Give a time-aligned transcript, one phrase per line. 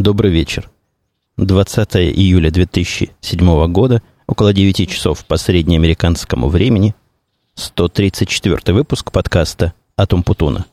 [0.00, 0.70] Добрый вечер.
[1.36, 6.94] 20 июля 2007 года, около 9 часов по среднеамериканскому времени,
[7.54, 10.64] 134 выпуск подкаста «Атум Путуна».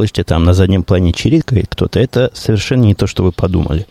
[0.00, 3.86] Слышите, там на заднем плане чирикает кто-то, это совершенно не то, что вы подумали.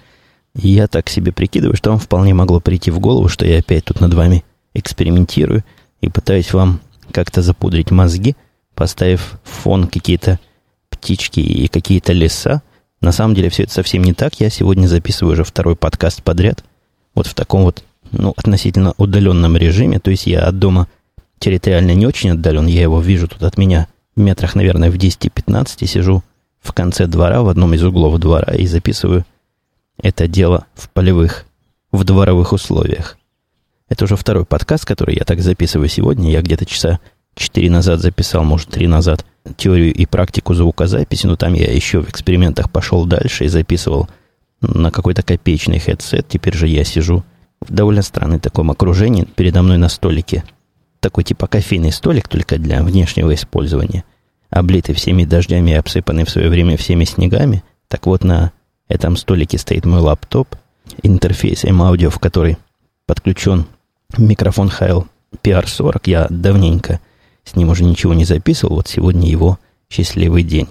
[0.56, 4.02] я так себе прикидываю, что вам вполне могло прийти в голову, что я опять тут
[4.02, 4.44] над вами
[4.74, 5.64] экспериментирую
[6.02, 8.36] и пытаюсь вам как-то запудрить мозги,
[8.74, 10.40] поставив в фон какие-то
[10.90, 12.64] птички и какие-то леса.
[13.02, 14.40] На самом деле все это совсем не так.
[14.40, 16.64] Я сегодня записываю уже второй подкаст подряд.
[17.14, 20.00] Вот в таком вот, ну, относительно удаленном режиме.
[20.00, 20.88] То есть я от дома
[21.38, 22.66] территориально не очень отдален.
[22.66, 23.88] Я его вижу тут от меня
[24.20, 26.24] метрах, наверное, в 10-15 сижу
[26.62, 29.26] в конце двора, в одном из углов двора, и записываю
[30.02, 31.46] это дело в полевых,
[31.92, 33.18] в дворовых условиях.
[33.90, 36.32] Это уже второй подкаст, который я так записываю сегодня.
[36.32, 37.00] Я где-то часа
[37.36, 39.26] 4 назад записал, может, 3 назад,
[39.58, 44.08] теорию и практику звукозаписи, но там я еще в экспериментах пошел дальше и записывал
[44.62, 46.28] на какой-то копеечный хедсет.
[46.28, 47.24] Теперь же я сижу
[47.62, 49.28] в довольно странном таком окружении.
[49.36, 50.44] Передо мной на столике
[51.00, 54.04] такой типа кофейный столик, только для внешнего использования,
[54.50, 57.64] облитый всеми дождями и обсыпанный в свое время всеми снегами.
[57.88, 58.52] Так вот, на
[58.88, 60.56] этом столике стоит мой лаптоп,
[61.04, 62.58] интерфейс M-Audio, в который
[63.06, 63.66] подключен
[64.18, 65.08] микрофон Хайл
[65.44, 66.02] PR40.
[66.06, 67.00] Я давненько
[67.44, 70.68] с ним уже ничего не записывал, вот сегодня его счастливый день.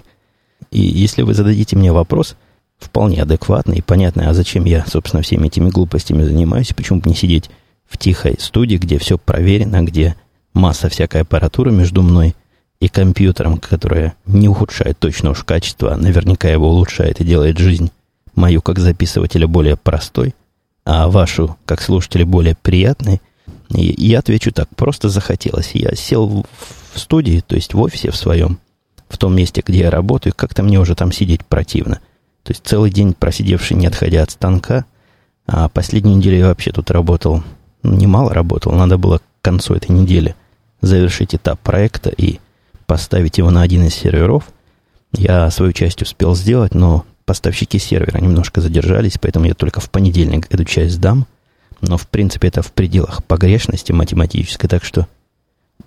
[0.71, 2.35] И если вы зададите мне вопрос,
[2.77, 7.15] вполне адекватный и понятный, а зачем я, собственно, всеми этими глупостями занимаюсь, почему бы не
[7.15, 7.49] сидеть
[7.89, 10.15] в тихой студии, где все проверено, где
[10.53, 12.35] масса всякой аппаратуры между мной
[12.79, 17.91] и компьютером, которая не ухудшает точно уж качество, а наверняка его улучшает и делает жизнь
[18.35, 20.33] мою как записывателя более простой,
[20.85, 23.21] а вашу как слушателя более приятной.
[23.69, 25.71] И я отвечу так, просто захотелось.
[25.73, 26.45] Я сел
[26.93, 28.59] в студии, то есть в офисе в своем,
[29.09, 31.99] в том месте, где я работаю, как-то мне уже там сидеть противно.
[32.43, 34.85] То есть целый день просидевший, не отходя от станка,
[35.45, 37.43] а последнюю неделю я вообще тут работал
[37.83, 38.71] немало работал.
[38.73, 40.35] Надо было к концу этой недели
[40.81, 42.39] завершить этап проекта и
[42.85, 44.45] поставить его на один из серверов.
[45.11, 50.47] Я свою часть успел сделать, но поставщики сервера немножко задержались, поэтому я только в понедельник
[50.49, 51.25] эту часть сдам.
[51.81, 55.07] Но, в принципе, это в пределах погрешности математической, так что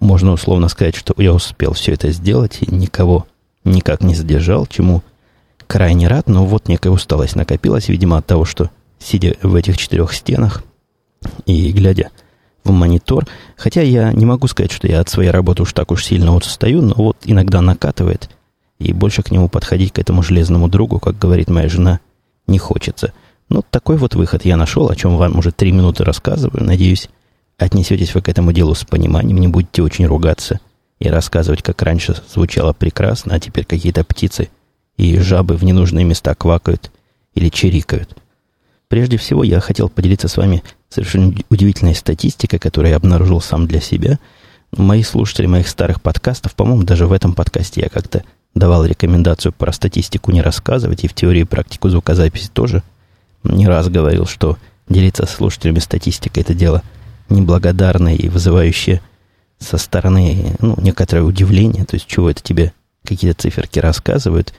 [0.00, 3.26] можно условно сказать, что я успел все это сделать и никого
[3.64, 5.02] никак не задержал, чему
[5.66, 10.12] крайне рад, но вот некая усталость накопилась, видимо, от того, что, сидя в этих четырех
[10.12, 10.62] стенах,
[11.46, 12.10] и глядя
[12.64, 13.26] в монитор.
[13.56, 16.44] Хотя я не могу сказать, что я от своей работы уж так уж сильно вот
[16.44, 18.30] стою, но вот иногда накатывает,
[18.78, 22.00] и больше к нему подходить, к этому железному другу, как говорит моя жена,
[22.46, 23.12] не хочется.
[23.48, 26.64] Ну, такой вот выход я нашел, о чем вам уже три минуты рассказываю.
[26.64, 27.08] Надеюсь,
[27.58, 30.60] отнесетесь вы к этому делу с пониманием, не будете очень ругаться
[30.98, 34.48] и рассказывать, как раньше звучало прекрасно, а теперь какие-то птицы
[34.96, 36.90] и жабы в ненужные места квакают
[37.34, 38.16] или чирикают.
[38.88, 43.80] Прежде всего, я хотел поделиться с вами совершенно удивительной статистикой, которую я обнаружил сам для
[43.80, 44.18] себя.
[44.76, 49.72] Мои слушатели моих старых подкастов, по-моему, даже в этом подкасте я как-то давал рекомендацию про
[49.72, 52.82] статистику не рассказывать, и в теории и практику звукозаписи тоже
[53.44, 54.58] не раз говорил, что
[54.88, 56.82] делиться с слушателями статистикой– это дело
[57.28, 59.00] неблагодарное и вызывающее
[59.58, 62.72] со стороны ну, некоторое удивление, то есть чего это тебе
[63.04, 64.52] какие-то циферки рассказывают.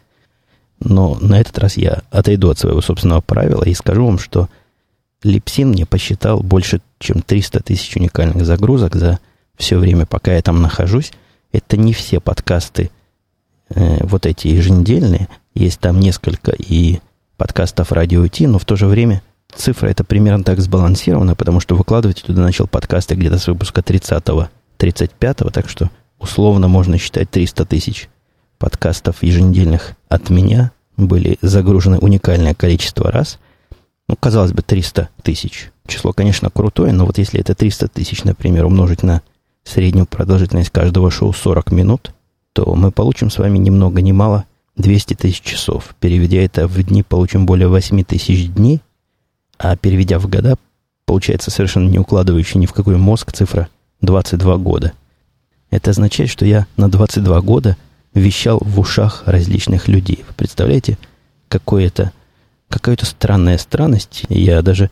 [0.80, 4.50] Но на этот раз я отойду от своего собственного правила и скажу вам, что–
[5.24, 9.20] Липсин мне посчитал больше, чем 300 тысяч уникальных загрузок за
[9.58, 11.12] все время, пока я там нахожусь.
[11.52, 12.92] Это не все подкасты
[13.70, 15.30] э, вот эти еженедельные.
[15.54, 17.00] Есть там несколько и
[17.38, 19.22] подкастов радио Ти, но в то же время
[19.56, 24.50] цифра это примерно так сбалансирована, потому что выкладывать туда начал подкасты где-то с выпуска 30-го,
[24.80, 25.90] 35-го, так что
[26.20, 28.10] условно можно считать 300 тысяч
[28.58, 33.40] подкастов еженедельных от меня были загружены уникальное количество раз–
[34.08, 35.72] ну, казалось бы, 300 тысяч.
[35.88, 39.22] Число, конечно, крутое, но вот если это 300 тысяч, например, умножить на
[39.64, 42.14] среднюю продолжительность каждого шоу 40 минут,
[42.54, 44.46] то мы получим с вами ни много ни мало
[44.76, 45.96] 200 тысяч часов.
[46.00, 48.82] Переведя это в дни, получим более 8 тысяч дней,
[49.58, 50.56] а переведя в года,
[51.06, 53.70] получается совершенно не укладывающая ни в какой мозг цифра
[54.02, 54.94] 22 года.
[55.70, 57.78] Это означает, что я на 22 года
[58.14, 60.24] вещал в ушах различных людей.
[60.28, 60.98] Вы представляете,
[61.48, 62.12] какой это
[62.74, 64.24] какая-то странная странность.
[64.30, 64.90] Я даже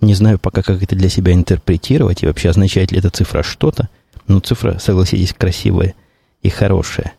[0.00, 3.88] не знаю пока, как это для себя интерпретировать и вообще означает ли эта цифра что-то.
[4.26, 5.94] Но цифра, согласитесь, красивая
[6.42, 7.14] и хорошая.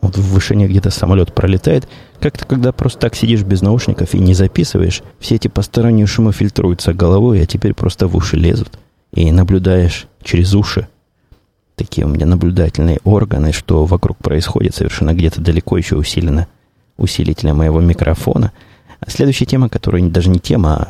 [0.00, 1.88] Вот в вышине где-то самолет пролетает.
[2.20, 6.94] Как-то, когда просто так сидишь без наушников и не записываешь, все эти посторонние шумы фильтруются
[6.94, 8.78] головой, а теперь просто в уши лезут.
[9.12, 10.88] И наблюдаешь через уши.
[11.74, 16.46] Такие у меня наблюдательные органы, что вокруг происходит совершенно где-то далеко еще усилено
[16.96, 18.52] усилителя моего микрофона.
[19.06, 20.88] Следующая тема, которая даже не тема, а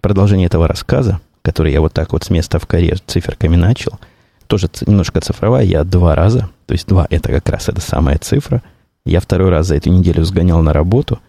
[0.00, 3.98] продолжение этого рассказа, который я вот так вот с места в коре циферками начал,
[4.46, 8.62] тоже немножко цифровая, я два раза, то есть два это как раз эта самая цифра,
[9.06, 11.20] я второй раз за эту неделю сгонял на работу.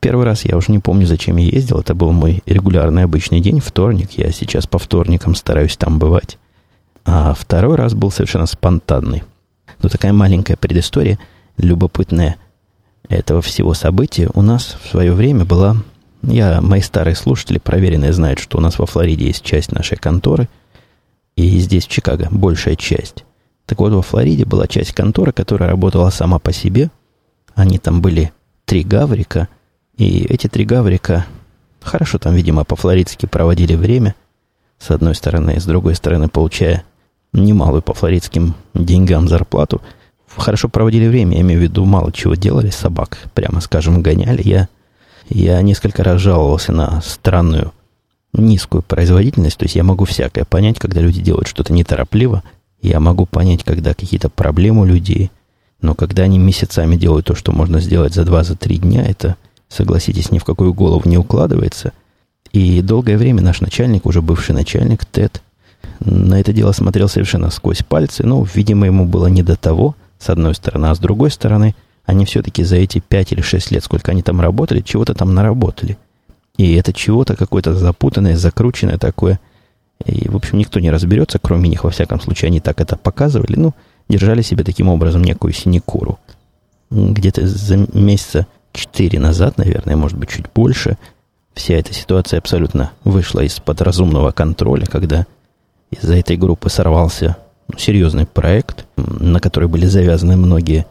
[0.00, 1.80] Первый раз я уже не помню, зачем я ездил.
[1.80, 4.12] Это был мой регулярный обычный день, вторник.
[4.12, 6.38] Я сейчас по вторникам стараюсь там бывать.
[7.04, 9.24] А второй раз был совершенно спонтанный.
[9.82, 11.18] Ну, такая маленькая предыстория,
[11.56, 12.36] любопытная
[13.14, 14.28] этого всего события.
[14.34, 15.76] У нас в свое время была
[16.22, 20.48] я, мои старые слушатели, проверенные, знают, что у нас во Флориде есть часть нашей конторы,
[21.34, 23.24] и здесь, в Чикаго, большая часть.
[23.66, 26.90] Так вот, во Флориде была часть конторы, которая работала сама по себе.
[27.54, 28.32] Они там были
[28.66, 29.48] три гаврика,
[29.96, 31.26] и эти три гаврика
[31.80, 34.14] хорошо там, видимо, по-флоридски проводили время,
[34.78, 36.84] с одной стороны, с другой стороны, получая
[37.32, 39.80] немалую по флоридским деньгам зарплату.
[40.36, 44.42] Хорошо проводили время, я имею в виду, мало чего делали, собак, прямо скажем, гоняли.
[44.44, 44.68] Я
[45.28, 47.72] я несколько раз жаловался на странную
[48.32, 49.58] низкую производительность.
[49.58, 52.42] То есть я могу всякое понять, когда люди делают что-то неторопливо.
[52.80, 55.30] Я могу понять, когда какие-то проблемы у людей.
[55.80, 59.36] Но когда они месяцами делают то, что можно сделать за два, за три дня, это,
[59.68, 61.92] согласитесь, ни в какую голову не укладывается.
[62.52, 65.42] И долгое время наш начальник, уже бывший начальник, Тед,
[66.00, 68.24] на это дело смотрел совершенно сквозь пальцы.
[68.24, 70.86] Ну, видимо, ему было не до того, с одной стороны.
[70.86, 71.74] А с другой стороны–
[72.04, 75.98] они все-таки за эти пять или шесть лет, сколько они там работали, чего-то там наработали.
[76.56, 79.40] И это чего-то какое-то запутанное, закрученное такое.
[80.04, 83.54] И, в общем, никто не разберется, кроме них, во всяком случае, они так это показывали.
[83.56, 83.72] Ну,
[84.08, 86.18] держали себе таким образом некую синекуру.
[86.90, 90.98] Где-то за месяца четыре назад, наверное, может быть, чуть больше,
[91.54, 95.26] вся эта ситуация абсолютно вышла из-под разумного контроля, когда
[95.90, 97.36] из-за этой группы сорвался
[97.76, 100.86] серьезный проект, на который были завязаны многие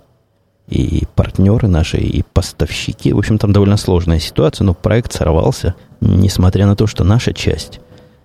[0.67, 3.11] и партнеры наши, и поставщики.
[3.11, 7.79] В общем, там довольно сложная ситуация, но проект сорвался, несмотря на то, что наша часть,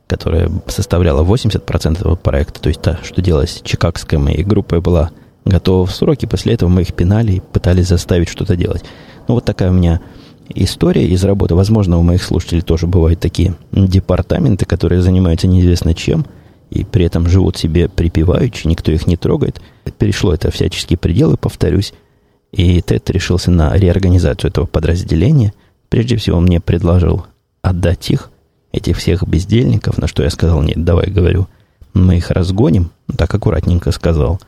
[0.07, 5.11] которая составляла 80% этого проекта, то есть та, что делалась чикагской моей группой, была
[5.45, 6.27] готова в сроки.
[6.27, 8.85] После этого мы их пинали и пытались заставить что-то делать.
[9.29, 10.01] Ну, вот такая у меня
[10.55, 11.55] история из работы.
[11.55, 16.27] Возможно, у моих слушателей тоже бывают такие департаменты, которые занимаются неизвестно чем,
[16.71, 19.61] и при этом живут себе припеваючи, никто их не трогает.
[19.99, 21.93] Перешло это всяческие пределы, повторюсь.
[22.53, 25.53] И Тед решился на реорганизацию этого подразделения.
[25.89, 27.27] Прежде всего, мне предложил
[27.63, 28.31] отдать их,
[28.73, 31.47] этих всех бездельников, на что я сказал, нет, давай, говорю,
[31.95, 34.41] мы их разгоним, так аккуратненько сказал,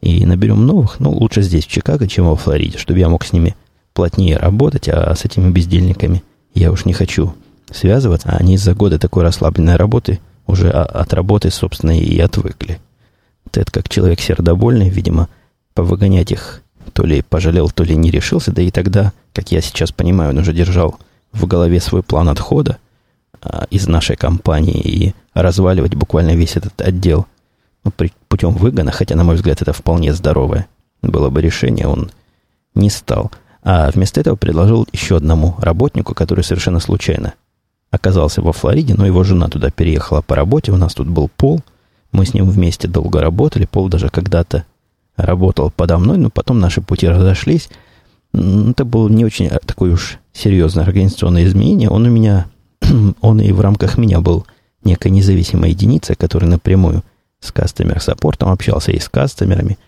[0.00, 3.32] и наберем новых, ну, лучше здесь, в Чикаго, чем во Флориде, чтобы я мог с
[3.32, 3.56] ними
[3.94, 6.22] плотнее работать, а с этими бездельниками
[6.54, 7.34] я уж не хочу
[7.70, 12.80] связываться, а они из-за года такой расслабленной работы уже от работы, собственно, и отвыкли.
[13.50, 15.28] Тед, как человек сердобольный, видимо,
[15.74, 16.62] повыгонять их
[16.92, 20.38] то ли пожалел, то ли не решился, да и тогда, как я сейчас понимаю, он
[20.38, 20.98] уже держал
[21.32, 22.78] в голове свой план отхода
[23.40, 27.26] а, из нашей компании и разваливать буквально весь этот отдел
[27.84, 30.66] ну, при, путем выгона, хотя, на мой взгляд, это вполне здоровое
[31.02, 32.10] было бы решение, он
[32.74, 33.30] не стал.
[33.62, 37.34] А вместо этого предложил еще одному работнику, который совершенно случайно
[37.92, 41.60] оказался во Флориде, но его жена туда переехала по работе, у нас тут был Пол,
[42.10, 44.64] мы с ним вместе долго работали, Пол даже когда-то
[45.16, 47.68] работал подо мной, но потом наши пути разошлись.
[48.32, 51.90] Это было не очень а, такое уж серьезное организационное изменение.
[51.90, 52.46] Он у меня,
[53.20, 54.46] он и в рамках меня был
[54.84, 57.04] некая независимая единица, которая напрямую
[57.40, 59.78] с кастомер-саппортом общался и с кастомерами.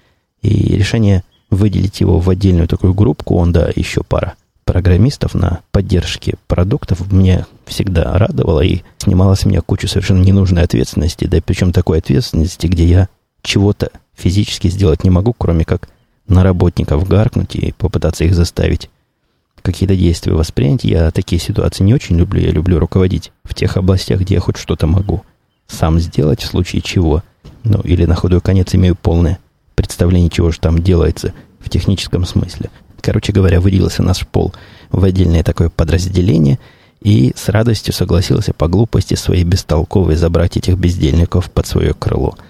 [0.43, 4.35] И решение выделить его в отдельную такую группку, он, да, еще пара
[4.65, 11.27] программистов на поддержке продуктов мне всегда радовало и снимала с меня кучу совершенно ненужной ответственности,
[11.27, 13.09] да причем такой ответственности, где я
[13.43, 15.89] чего-то физически сделать не могу, кроме как
[16.27, 18.91] на работников гаркнуть и попытаться их заставить
[19.65, 20.85] какие-то действия воспринять.
[20.85, 22.41] Я такие ситуации не очень люблю.
[22.41, 25.25] Я люблю руководить в тех областях, где я хоть что-то могу
[25.67, 27.23] сам сделать, в случае чего.
[27.65, 29.39] Ну, или на худой конец имею полное
[29.75, 32.71] представление, чего же там делается в техническом смысле.
[33.05, 34.55] Короче говоря, выделился наш пол
[34.91, 36.59] в отдельное такое подразделение
[37.03, 42.37] и с радостью согласился по глупости своей бестолковой забрать этих бездельников под свое крыло–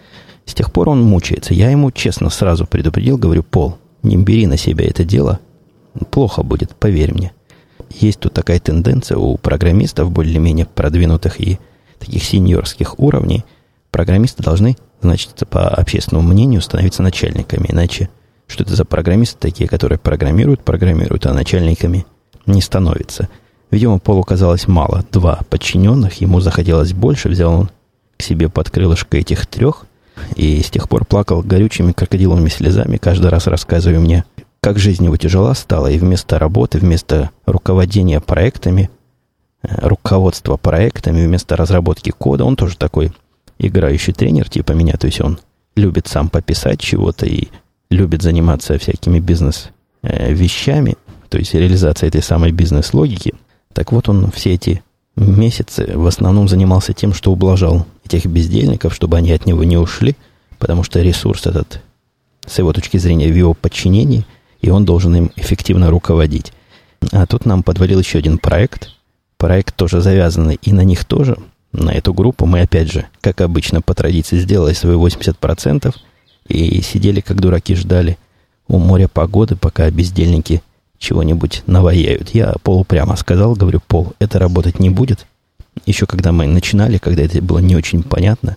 [0.46, 1.54] с тех пор он мучается.
[1.54, 5.40] Я ему честно сразу предупредил, говорю, Пол, не бери на себя это дело.
[6.10, 7.32] Плохо будет, поверь мне.
[7.90, 11.58] Есть тут такая тенденция у программистов более-менее продвинутых и
[11.98, 13.44] таких сеньорских уровней.
[13.90, 18.10] Программисты должны, значит, по общественному мнению становиться начальниками, иначе
[18.54, 22.06] что это за программисты такие, которые программируют, программируют, а начальниками
[22.46, 23.28] не становятся.
[23.70, 25.04] Видимо, Полу казалось мало.
[25.10, 27.70] Два подчиненных, ему захотелось больше, взял он
[28.16, 29.86] к себе под крылышко этих трех,
[30.36, 34.24] и с тех пор плакал горючими крокодиловыми слезами, каждый раз рассказывая мне,
[34.60, 38.88] как жизнь его тяжела стала, и вместо работы, вместо руководения проектами,
[39.62, 43.12] э, руководства проектами, вместо разработки кода, он тоже такой
[43.58, 45.40] играющий тренер типа меня, то есть он
[45.74, 47.48] любит сам пописать чего-то и
[47.94, 50.96] любит заниматься всякими бизнес-вещами,
[51.28, 53.34] то есть реализация этой самой бизнес-логики.
[53.72, 54.82] Так вот, он все эти
[55.16, 60.16] месяцы в основном занимался тем, что ублажал этих бездельников, чтобы они от него не ушли,
[60.58, 61.80] потому что ресурс этот,
[62.46, 64.26] с его точки зрения, в его подчинении,
[64.60, 66.52] и он должен им эффективно руководить.
[67.12, 68.90] А тут нам подвалил еще один проект.
[69.36, 71.36] Проект тоже завязанный, и на них тоже,
[71.72, 75.94] на эту группу мы опять же, как обычно, по традиции сделали свои 80%,
[76.48, 78.18] и сидели, как дураки, ждали
[78.68, 80.62] у моря погоды, пока бездельники
[80.98, 82.30] чего-нибудь наваяют.
[82.34, 85.26] Я Полу прямо сказал, говорю, Пол, это работать не будет.
[85.86, 88.56] Еще когда мы начинали, когда это было не очень понятно.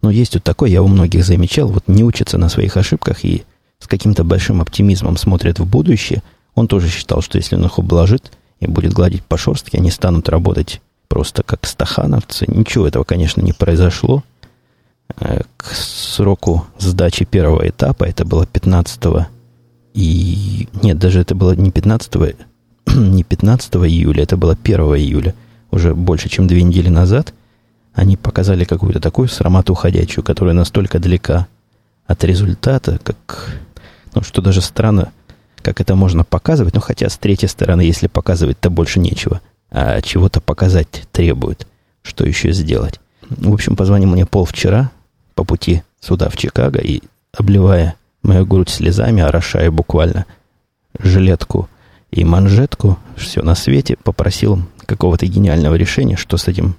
[0.00, 3.44] Но есть вот такой, я у многих замечал, вот не учатся на своих ошибках и
[3.80, 6.22] с каким-то большим оптимизмом смотрят в будущее.
[6.54, 10.28] Он тоже считал, что если он их обложит и будет гладить по шерстке, они станут
[10.28, 12.44] работать просто как стахановцы.
[12.48, 14.22] Ничего этого, конечно, не произошло.
[15.16, 19.26] Э, к сроку сдачи первого этапа, это было 15
[19.94, 20.68] и...
[20.82, 22.36] Нет, даже это было не 15,
[22.94, 25.34] не 15 июля, это было 1 июля,
[25.70, 27.34] уже больше, чем две недели назад,
[27.94, 31.48] они показали какую-то такую срамату ходячую, которая настолько далека
[32.06, 33.56] от результата, как...
[34.14, 35.12] Ну, что даже странно,
[35.56, 40.40] как это можно показывать, ну, хотя с третьей стороны, если показывать-то больше нечего, а чего-то
[40.40, 41.66] показать требует,
[42.02, 43.00] что еще сделать.
[43.28, 44.90] В общем, позвонил мне Пол вчера
[45.38, 47.00] по пути сюда, в Чикаго, и,
[47.32, 50.26] обливая мою грудь слезами, орошая буквально
[50.98, 51.68] жилетку
[52.10, 56.74] и манжетку, все на свете, попросил какого-то гениального решения, что с этим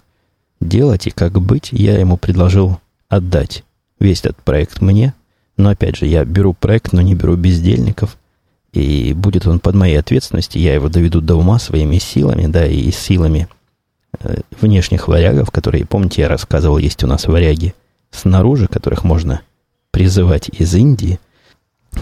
[0.60, 1.70] делать и как быть.
[1.72, 3.64] Я ему предложил отдать
[3.98, 5.14] весь этот проект мне,
[5.56, 8.18] но опять же, я беру проект, но не беру бездельников,
[8.74, 12.92] и будет он под моей ответственностью, я его доведу до ума своими силами, да, и
[12.92, 13.48] силами
[14.20, 17.74] э, внешних варягов, которые, помните, я рассказывал, есть у нас варяги
[18.12, 19.42] снаружи, которых можно
[19.92, 21.20] призывать из Индии–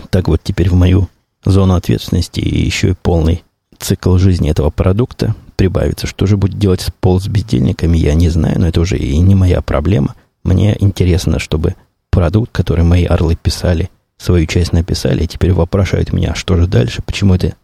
[0.09, 1.09] так вот, теперь в мою
[1.45, 3.43] зону ответственности и еще и полный
[3.77, 6.07] цикл жизни этого продукта прибавится.
[6.07, 9.35] Что же будет делать пол с бездельниками, я не знаю, но это уже и не
[9.35, 10.15] моя проблема.
[10.43, 11.75] Мне интересно, чтобы
[12.09, 17.03] продукт, который мои орлы писали, свою часть написали, и теперь вопрошают меня, что же дальше,
[17.05, 17.55] почему это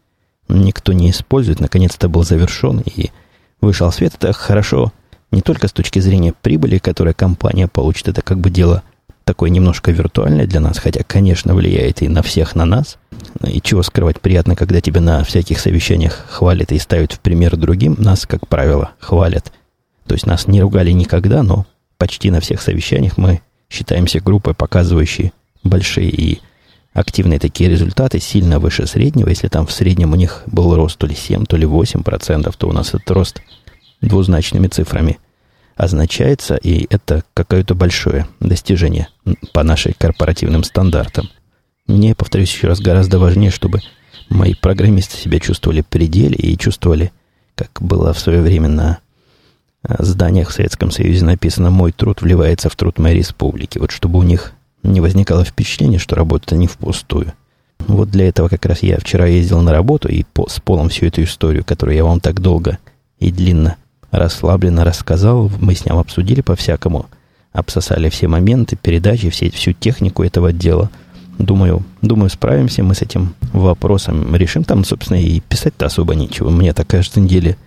[0.48, 3.10] никто не использует, наконец-то был завершен и
[3.62, 4.14] вышел свет.
[4.16, 4.92] Это хорошо
[5.34, 8.84] не только с точки зрения прибыли, которую компания получит, это как бы дело
[9.24, 12.98] такое немножко виртуальное для нас, хотя, конечно, влияет и на всех на нас.
[13.48, 17.96] И чего скрывать, приятно, когда тебя на всяких совещаниях хвалят и ставят в пример другим.
[17.98, 19.52] Нас, как правило, хвалят.
[20.06, 21.66] То есть нас не ругали никогда, но
[21.98, 25.32] почти на всех совещаниях мы считаемся группой, показывающей
[25.64, 26.42] большие и
[26.94, 29.30] активные такие результаты, сильно выше среднего.
[29.30, 32.56] Если там в среднем у них был рост то ли 7, то ли 8 процентов,
[32.58, 33.42] то у нас этот рост
[34.02, 35.18] двузначными цифрами
[35.76, 39.08] означается, и это какое-то большое достижение
[39.54, 41.30] по нашим корпоративным стандартам.
[41.88, 43.82] Мне, повторюсь еще раз, гораздо важнее, чтобы
[44.30, 47.12] мои программисты себя чувствовали в пределе и чувствовали,
[47.56, 49.00] как было в свое время на
[49.88, 53.80] э, зданиях в Советском Союзе написано «Мой труд вливается в труд моей республики».
[53.80, 57.34] Вот чтобы у них не возникало впечатления, что работают они впустую.
[57.80, 61.08] Вот для этого как раз я вчера ездил на работу и по, с полом всю
[61.08, 62.78] эту историю, которую я вам так долго
[63.20, 63.78] и длинно
[64.14, 67.08] расслабленно рассказал, мы с ним обсудили по-всякому,
[67.52, 70.90] обсосали все моменты, передачи, все, всю технику этого дела.
[71.40, 74.64] Думаю, думаю, справимся мы с этим вопросом, решим.
[74.64, 76.52] Там, собственно, и писать-то особо нечего.
[76.52, 77.58] Мне так каждой неделе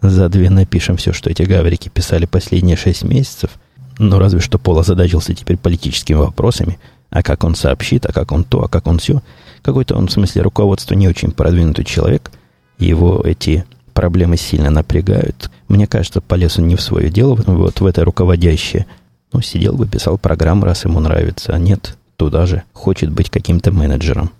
[0.00, 3.50] за две напишем все, что эти гаврики писали последние шесть месяцев.
[3.98, 6.78] Но разве что Пол озадачился теперь политическими вопросами.
[7.10, 9.22] А как он сообщит, а как он то, а как он все.
[9.62, 12.30] Какой-то он, в смысле, руководство не очень продвинутый человек.
[12.78, 13.64] Его эти
[13.96, 15.50] проблемы сильно напрягают.
[15.68, 18.86] Мне кажется, полез он не в свое дело, вот в это руководящее.
[19.32, 23.72] Ну, сидел бы, писал программу, раз ему нравится, а нет, туда же хочет быть каким-то
[23.72, 24.30] менеджером.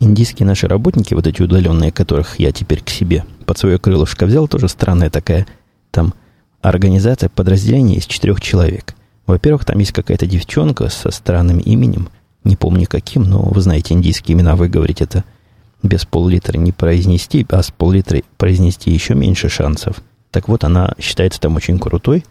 [0.00, 4.48] Индийские наши работники, вот эти удаленные, которых я теперь к себе под свое крылышко взял,
[4.48, 5.46] тоже странная такая,
[5.90, 6.14] там
[6.62, 8.94] организация подразделения из четырех человек.
[9.26, 12.08] Во-первых, там есть какая-то девчонка со странным именем,
[12.42, 15.24] не помню каким, но вы знаете индийские имена, вы говорите это–
[15.82, 19.96] без пол-литра не произнести, а с пол-литра произнести еще меньше шансов.
[20.30, 22.24] Так вот, она считается там очень крутой.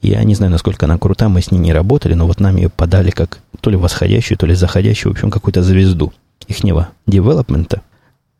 [0.00, 2.68] Я не знаю, насколько она крута, мы с ней не работали, но вот нам ее
[2.68, 6.12] подали как то ли восходящую, то ли заходящую, в общем, какую-то звезду.
[6.46, 7.82] ихнего девелопмента.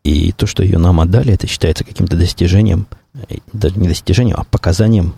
[0.03, 2.85] И то, что ее нам отдали, это считается каким-то достижением,
[3.27, 5.15] э, даже не достижением, а показанием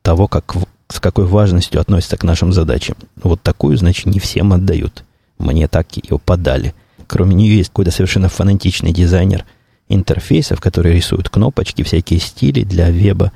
[0.00, 0.56] того, как,
[0.88, 2.96] с какой важностью относятся к нашим задачам.
[3.22, 5.04] Вот такую, значит, не всем отдают.
[5.38, 6.74] Мне так ее подали.
[7.10, 9.44] Кроме нее есть какой-то совершенно фанатичный дизайнер
[9.88, 13.32] интерфейсов, который рисует кнопочки, всякие стили для веба.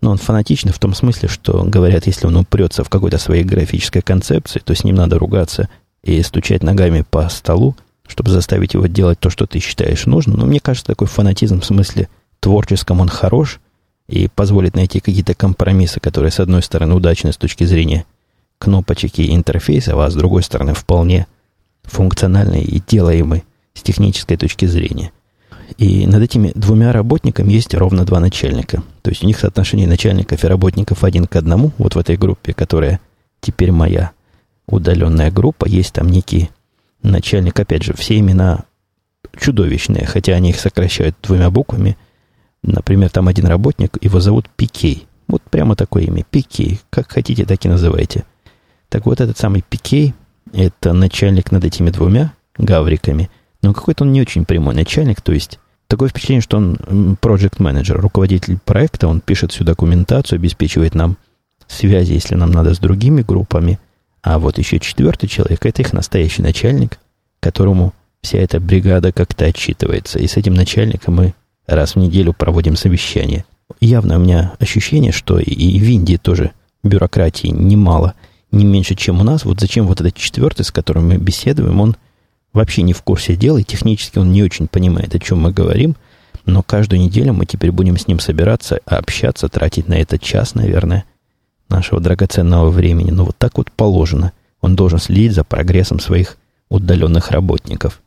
[0.00, 4.02] Но он фанатичный в том смысле, что, говорят, если он упрется в какой-то своей графической
[4.02, 5.68] концепции, то с ним надо ругаться
[6.04, 7.74] и стучать ногами по столу,
[8.06, 10.36] чтобы заставить его делать то, что ты считаешь нужным.
[10.36, 12.08] Но мне кажется, такой фанатизм в смысле
[12.38, 13.58] творческом он хорош
[14.06, 18.04] и позволит найти какие-то компромиссы, которые, с одной стороны, удачны с точки зрения
[18.60, 21.26] кнопочек и интерфейсов, а с другой стороны, вполне
[21.88, 23.42] функциональны и делаемы
[23.74, 25.12] с технической точки зрения.
[25.76, 28.82] И над этими двумя работниками есть ровно два начальника.
[29.02, 31.72] То есть у них соотношение начальников и работников один к одному.
[31.78, 33.00] Вот в этой группе, которая
[33.40, 34.12] теперь моя
[34.66, 36.50] удаленная группа, есть там некий
[37.02, 37.60] начальник.
[37.60, 38.64] Опять же, все имена
[39.38, 41.96] чудовищные, хотя они их сокращают двумя буквами.
[42.62, 45.06] Например, там один работник, его зовут Пикей.
[45.28, 46.80] Вот прямо такое имя, Пикей.
[46.90, 48.24] Как хотите, так и называйте.
[48.88, 50.14] Так вот, этот самый Пикей,
[50.52, 53.30] это начальник над этими двумя гавриками.
[53.62, 56.76] Но какой-то он не очень прямой начальник, то есть такое впечатление, что он
[57.20, 61.16] project менеджер руководитель проекта, он пишет всю документацию, обеспечивает нам
[61.66, 63.78] связи, если нам надо, с другими группами.
[64.22, 66.98] А вот еще четвертый человек, это их настоящий начальник,
[67.40, 70.18] которому вся эта бригада как-то отчитывается.
[70.18, 71.34] И с этим начальником мы
[71.66, 73.44] раз в неделю проводим совещание.
[73.80, 76.52] Явно у меня ощущение, что и в Индии тоже
[76.82, 78.14] бюрократии немало–
[78.50, 79.44] не меньше, чем у нас.
[79.44, 81.96] Вот зачем вот этот четвертый, с которым мы беседуем, он
[82.52, 85.96] вообще не в курсе дела, и технически он не очень понимает, о чем мы говорим,
[86.44, 91.04] но каждую неделю мы теперь будем с ним собираться, общаться, тратить на это час, наверное,
[91.68, 93.10] нашего драгоценного времени.
[93.10, 94.32] Но вот так вот положено.
[94.60, 96.38] Он должен следить за прогрессом своих
[96.70, 98.00] удаленных работников.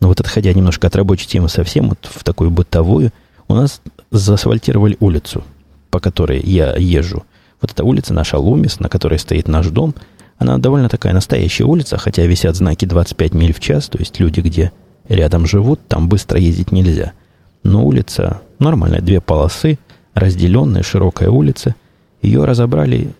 [0.00, 3.12] Но вот отходя немножко от рабочей темы совсем, вот в такую бытовую,
[3.46, 5.44] у нас заасфальтировали улицу,
[5.90, 7.24] по которой я езжу.
[7.62, 9.94] Вот эта улица наша Лумис, на которой стоит наш дом,
[10.36, 14.40] она довольно такая настоящая улица, хотя висят знаки 25 миль в час, то есть люди,
[14.40, 14.72] где
[15.08, 17.12] рядом живут, там быстро ездить нельзя.
[17.62, 19.78] Но улица нормальная, две полосы,
[20.14, 21.76] разделенная, широкая улица.
[22.20, 23.12] Ее разобрали,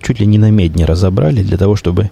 [0.00, 2.10] чуть ли не на медне разобрали, для того, чтобы,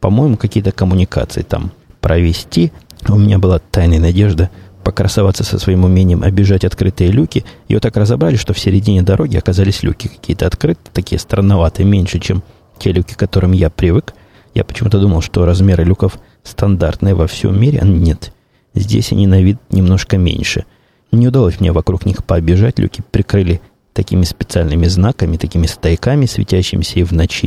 [0.00, 2.72] по-моему, какие-то коммуникации там провести.
[3.08, 4.50] У меня была тайная надежда–
[4.84, 7.44] покрасоваться со своим умением обижать открытые люки.
[7.68, 12.44] Ее так разобрали, что в середине дороги оказались люки какие-то открытые, такие странноватые, меньше, чем
[12.78, 14.14] те люки, к которым я привык.
[14.54, 18.32] Я почему-то думал, что размеры люков стандартные во всем мире, а нет.
[18.74, 20.64] Здесь они на вид немножко меньше.
[21.10, 23.60] Не удалось мне вокруг них пообижать, люки прикрыли
[23.92, 27.46] такими специальными знаками, такими стайками, светящимися и в ночи,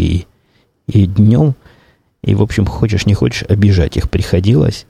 [0.88, 1.56] и, и днем.
[2.24, 4.86] И, в общем, хочешь не хочешь, обижать их приходилось.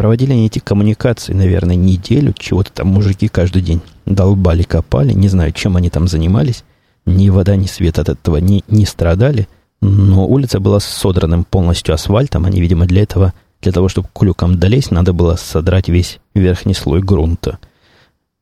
[0.00, 5.52] Проводили они эти коммуникации, наверное, неделю, чего-то там мужики каждый день долбали, копали, не знаю,
[5.52, 6.64] чем они там занимались.
[7.04, 9.46] Ни вода, ни свет от этого не, не страдали,
[9.82, 14.22] но улица была с содранным полностью асфальтом, они, видимо, для этого, для того, чтобы к
[14.22, 17.58] люкам долезть, надо было содрать весь верхний слой грунта.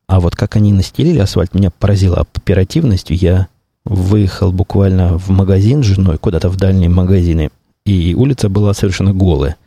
[0.07, 3.17] А вот как они настелили асфальт, меня поразило оперативностью.
[3.17, 3.49] Я
[3.85, 7.51] выехал буквально в магазин с женой, куда-то в дальние магазины,
[7.85, 9.57] и улица была совершенно голая–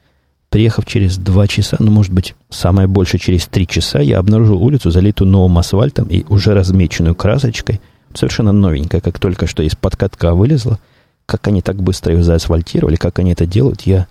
[0.52, 4.92] Приехав через два часа, ну, может быть, самое больше через три часа, я обнаружил улицу,
[4.92, 7.80] залитую новым асфальтом и уже размеченную красочкой,
[8.14, 10.78] совершенно новенькая, как только что из-под катка вылезла.
[11.26, 14.08] Как они так быстро ее заасфальтировали, как они это делают, я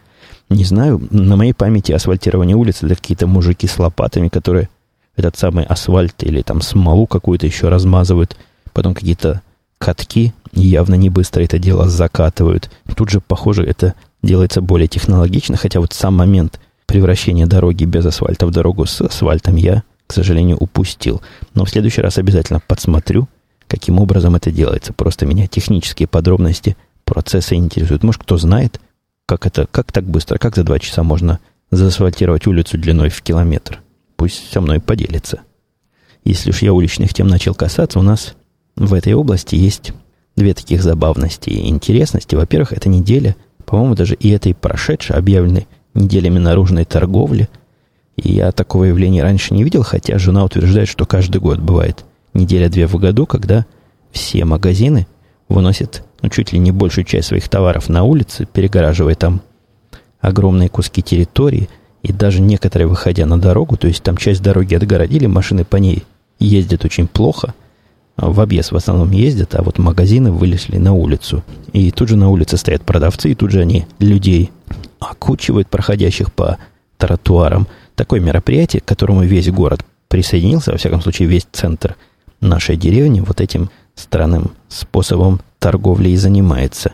[0.48, 1.07] не знаю.
[1.11, 4.70] На моей памяти асфальтирование улицы это какие-то мужики с лопатами, которые
[5.16, 8.38] этот самый асфальт или там смолу какую-то еще размазывают,
[8.72, 9.42] потом какие-то
[9.76, 12.70] катки явно не быстро это дело закатывают.
[12.96, 18.46] Тут же, похоже, это делается более технологично, хотя вот сам момент превращения дороги без асфальта
[18.46, 21.22] в дорогу с асфальтом я, к сожалению, упустил.
[21.54, 23.28] Но в следующий раз обязательно подсмотрю,
[23.68, 24.92] каким образом это делается.
[24.92, 28.02] Просто меня технические подробности процесса интересуют.
[28.02, 28.80] Может, кто знает,
[29.26, 31.38] как это, как так быстро, как за два часа можно
[31.70, 33.80] заасфальтировать улицу длиной в километр.
[34.16, 35.40] Пусть со мной поделится.
[36.24, 38.35] Если уж я уличных тем начал касаться, у нас
[38.76, 39.92] в этой области есть
[40.37, 42.35] две таких забавности и интересности.
[42.35, 43.37] Во-первых, эта неделя–
[43.70, 47.48] по-моему, даже и этой прошедшей, объявленной неделями наружной торговли.
[48.16, 52.04] Я такого явления раньше не видел, хотя жена утверждает, что каждый год бывает
[52.35, 53.64] неделя-две в году, когда
[54.11, 55.06] все магазины
[55.48, 59.40] выносят ну, чуть ли не большую часть своих товаров на улицы, перегораживая там
[60.20, 61.68] огромные куски территории,
[62.02, 66.02] и даже некоторые выходя на дорогу, то есть там часть дороги отгородили, машины по ней
[66.40, 67.54] ездят очень плохо–
[68.20, 71.42] в объезд в основном ездят, а вот магазины вылезли на улицу.
[71.72, 74.50] И тут же на улице стоят продавцы, и тут же они людей
[74.98, 76.59] окучивают, проходящих по
[76.98, 77.66] тротуарам.
[77.94, 81.96] такое мероприятие, к которому весь город присоединился, во всяком случае, весь центр
[82.40, 86.92] нашей деревни вот этим странным способом торговли и занимается.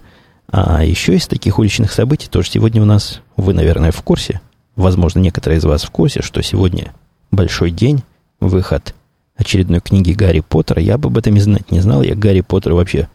[0.49, 4.41] А еще из таких уличных событий тоже сегодня у нас, вы, наверное, в курсе,
[4.75, 6.93] возможно, некоторые из вас в курсе, что сегодня
[7.31, 8.03] большой день,
[8.41, 8.95] выход
[9.37, 10.81] очередной книги Гарри Поттера.
[10.81, 12.03] Я бы об этом и знать не знал.
[12.03, 13.09] Я Гарри Поттер вообще,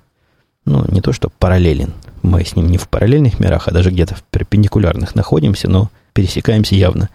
[0.66, 1.94] ну, не то что параллелен.
[2.22, 6.76] Мы с ним не в параллельных мирах, а даже где-то в перпендикулярных находимся, но пересекаемся
[6.76, 7.10] явно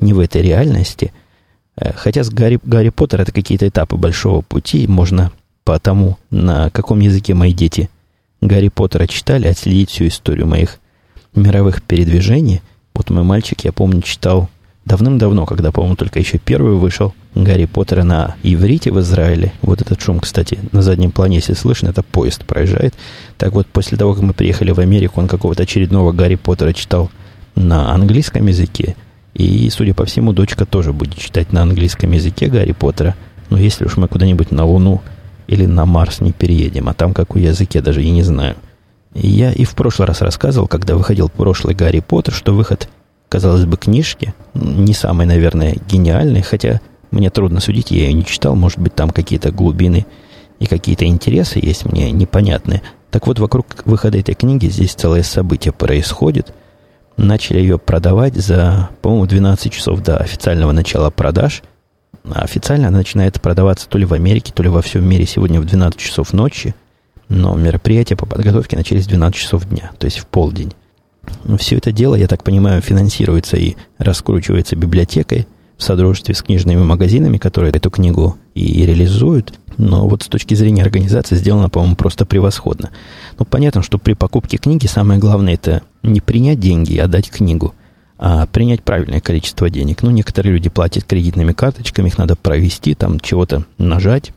[0.00, 1.12] не в этой реальности.
[1.76, 4.86] Э, хотя с Гарри, Гарри Поттер это какие-то этапы большого пути.
[4.86, 5.32] Можно
[5.64, 7.90] по тому, на каком языке мои дети
[8.40, 10.78] Гарри Поттера читали, отследить всю историю моих
[11.34, 12.62] мировых передвижений.
[12.94, 14.48] Вот мой мальчик, я помню, читал
[14.84, 19.52] давным-давно, когда, по-моему, только еще первый вышел Гарри Поттера на иврите в Израиле.
[19.62, 22.94] Вот этот шум, кстати, на заднем плане, если слышно, это поезд проезжает.
[23.36, 27.10] Так вот, после того, как мы приехали в Америку, он какого-то очередного Гарри Поттера читал
[27.54, 28.96] на английском языке.
[29.34, 33.14] И, судя по всему, дочка тоже будет читать на английском языке Гарри Поттера.
[33.50, 35.00] Но если уж мы куда-нибудь на Луну
[35.46, 38.56] или на Марс не переедем, а там какой языке даже и не знаю.
[39.14, 42.88] Я и в прошлый раз рассказывал, когда выходил прошлый Гарри Поттер, что выход
[43.28, 48.54] казалось бы, книжки, не самой, наверное, гениальной, хотя мне трудно судить, я ее не читал,
[48.54, 50.06] может быть, там какие-то глубины
[50.58, 52.82] и какие-то интересы есть мне непонятные.
[53.10, 56.52] Так вот, вокруг выхода этой книги здесь целое событие происходит.
[57.16, 61.62] Начали ее продавать за, по-моему, 12 часов до официального начала продаж.
[62.24, 65.60] А официально она начинает продаваться то ли в Америке, то ли во всем мире сегодня
[65.60, 66.74] в 12 часов ночи.
[67.28, 70.72] Но мероприятия по подготовке начались в 12 часов дня, то есть в полдень.
[71.58, 75.46] Все это дело, я так понимаю, финансируется и раскручивается библиотекой
[75.78, 79.58] в содружестве с книжными магазинами, которые эту книгу и реализуют.
[79.78, 82.90] Но вот с точки зрения организации сделано, по-моему, просто превосходно.
[83.38, 87.74] Ну, понятно, что при покупке книги самое главное это не принять деньги и отдать книгу,
[88.18, 90.02] а принять правильное количество денег.
[90.02, 94.32] Ну, некоторые люди платят кредитными карточками, их надо провести, там чего-то нажать,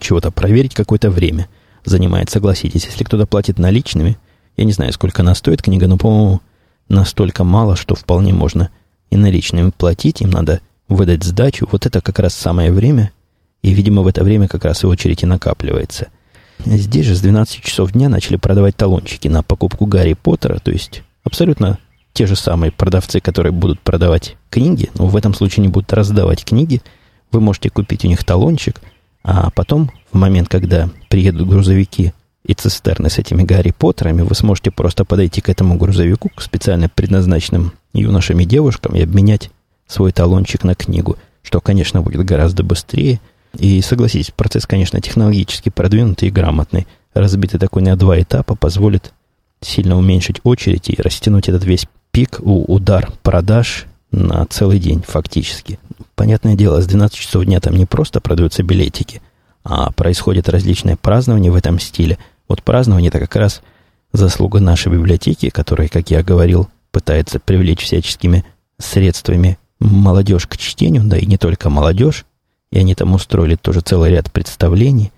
[0.00, 1.48] чего-то проверить какое-то время.
[1.84, 4.16] Занимает, согласитесь, если кто-то платит наличными–
[4.58, 6.40] я не знаю, сколько она стоит, книга, но, по-моему,
[6.88, 8.70] настолько мало, что вполне можно
[9.10, 10.20] и наличными платить.
[10.20, 11.68] Им надо выдать сдачу.
[11.70, 13.12] Вот это как раз самое время.
[13.62, 16.08] И, видимо, в это время как раз и очередь и накапливается.
[16.64, 20.58] Здесь же с 12 часов дня начали продавать талончики на покупку Гарри Поттера.
[20.58, 21.78] То есть абсолютно
[22.12, 26.44] те же самые продавцы, которые будут продавать книги, но в этом случае не будут раздавать
[26.44, 26.82] книги.
[27.30, 28.80] Вы можете купить у них талончик,
[29.22, 32.12] а потом, в момент, когда приедут грузовики
[32.44, 36.88] и цистерны с этими Гарри Поттерами, вы сможете просто подойти к этому грузовику, к специально
[36.88, 39.50] предназначенным юношам и девушкам, и обменять
[39.86, 43.20] свой талончик на книгу, что, конечно, будет гораздо быстрее.
[43.58, 46.86] И согласитесь, процесс, конечно, технологически продвинутый и грамотный.
[47.14, 49.12] Разбитый такой на два этапа позволит
[49.60, 55.78] сильно уменьшить очередь и растянуть этот весь пик, у удар продаж на целый день фактически.
[56.14, 59.22] Понятное дело, с 12 часов дня там не просто продаются билетики,
[59.64, 63.62] а происходит различные празднования в этом стиле– вот празднование– это как раз
[64.12, 68.44] заслуга нашей библиотеки, которая, как я говорил, пытается привлечь всяческими
[68.78, 72.24] средствами молодежь к чтению, да и не только молодежь,
[72.70, 75.12] и они там устроили тоже целый ряд представлений.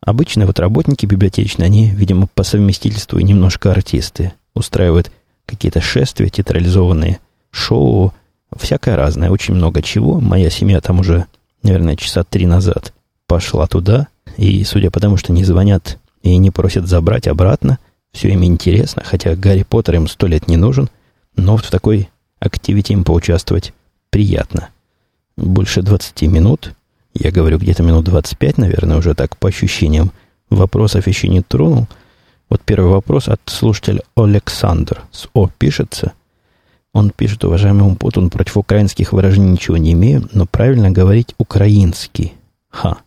[0.00, 5.12] Обычно вот работники библиотечные, они, видимо, по совместительству и немножко артисты, устраивают
[5.46, 7.20] какие-то шествия, театрализованные
[7.50, 8.12] шоу,
[8.56, 10.20] всякое разное, очень много чего.
[10.20, 11.26] Моя семья там уже,
[11.62, 12.92] наверное, часа три назад
[13.26, 17.78] пошла туда, и судя по тому, что не звонят и не просят забрать обратно.
[18.12, 20.90] Все им интересно, хотя Гарри Поттер им сто лет не нужен,
[21.36, 22.08] но вот в такой
[22.40, 23.72] активити им поучаствовать
[24.10, 24.68] приятно.
[25.36, 26.74] Больше 20 минут,
[27.14, 30.12] я говорю где-то минут 25, наверное, уже так по ощущениям,
[30.50, 31.86] вопросов еще не тронул.
[32.48, 35.02] Вот первый вопрос от слушателя Александр.
[35.10, 36.12] С О пишется.
[36.92, 42.34] Он пишет, уважаемый Умпут, он против украинских выражений ничего не имею, но правильно говорить украинский.
[42.68, 42.98] Ха.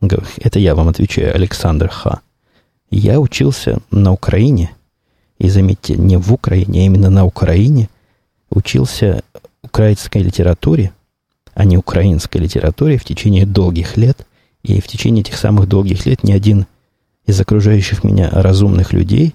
[0.00, 2.20] Это я вам отвечаю, Александр Ха.
[2.90, 4.70] Я учился на Украине,
[5.42, 7.88] и заметьте, не в Украине, а именно на Украине,
[8.48, 9.24] учился
[9.64, 10.92] украинской литературе,
[11.52, 14.24] а не украинской литературе в течение долгих лет.
[14.62, 16.66] И в течение этих самых долгих лет ни один
[17.26, 19.34] из окружающих меня разумных людей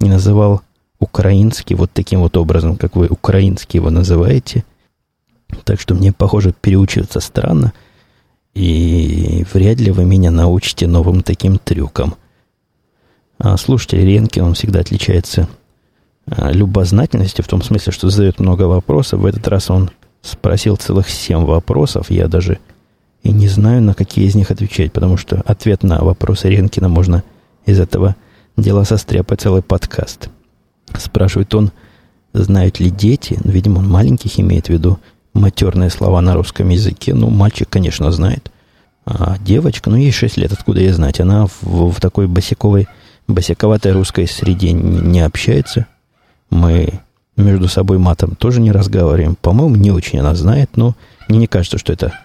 [0.00, 0.62] не называл
[0.98, 4.64] украинский вот таким вот образом, как вы украинский его называете.
[5.62, 7.72] Так что мне, похоже, переучиваться странно.
[8.54, 12.16] И вряд ли вы меня научите новым таким трюкам–
[13.38, 15.48] а слушатель Ренки, он всегда отличается
[16.26, 19.20] а, любознательностью, в том смысле, что задает много вопросов.
[19.20, 19.90] В этот раз он
[20.22, 22.10] спросил целых семь вопросов.
[22.10, 22.58] Я даже
[23.22, 27.24] и не знаю, на какие из них отвечать, потому что ответ на вопросы Ренкина можно
[27.64, 28.16] из этого
[28.56, 30.28] дела состряпать целый подкаст.
[30.98, 31.72] Спрашивает он,
[32.34, 34.98] знают ли дети, ну, видимо, он маленьких имеет в виду,
[35.32, 37.14] матерные слова на русском языке.
[37.14, 38.50] Ну, мальчик, конечно, знает.
[39.06, 41.20] А девочка, ну, ей 6 лет, откуда ей знать?
[41.20, 42.88] Она в, в такой босиковой,
[43.26, 45.86] босиковатой русской среде не общается.
[46.50, 47.00] Мы
[47.36, 49.36] между собой матом тоже не разговариваем.
[49.36, 50.94] По-моему, не очень она знает, но
[51.28, 52.18] мне не кажется, что это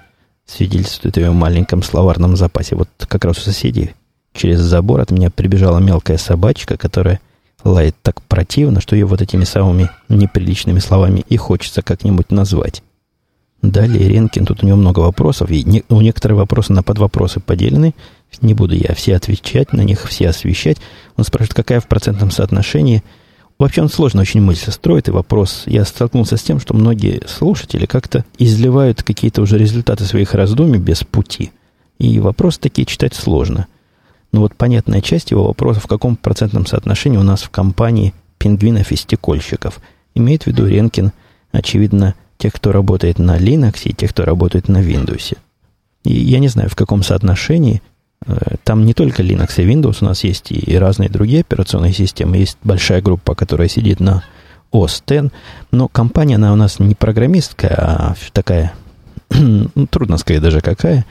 [0.45, 2.75] свидетельствует о ее маленьком словарном запасе.
[2.75, 3.91] Вот как раз у соседей
[4.33, 7.19] через забор от меня прибежала мелкая собачка, которая
[7.63, 12.83] лает так противно, что ее вот этими самыми неприличными словами и хочется как-нибудь назвать.
[13.61, 17.93] Далее Ренкин, тут у него много вопросов, и не, у некоторых вопросы на подвопросы поделены.
[18.41, 20.77] Не буду я все отвечать, на них все освещать.
[21.17, 23.03] Он спрашивает, какая в процентном соотношении.
[23.57, 25.63] Вообще он сложно очень мысль строит, и вопрос...
[25.65, 31.03] Я столкнулся с тем, что многие слушатели как-то изливают какие-то уже результаты своих раздумий без
[31.03, 31.51] пути.
[31.97, 33.67] И вопросы такие читать сложно.
[34.31, 38.91] Но вот понятная часть его вопроса, в каком процентном соотношении у нас в компании пингвинов
[38.91, 39.79] и стекольщиков.
[40.15, 41.11] Имеет в виду Ренкин,
[41.51, 45.37] очевидно, тех, кто работает на Linux и тех, кто работает на Windows.
[46.05, 47.81] И я не знаю, в каком соотношении.
[48.25, 52.37] Э, там не только Linux и Windows, у нас есть и разные другие операционные системы.
[52.37, 54.23] Есть большая группа, которая сидит на
[54.71, 55.33] OS X,
[55.71, 58.73] но компания, она у нас не программистская, а такая,
[59.29, 61.05] ну, трудно сказать даже какая,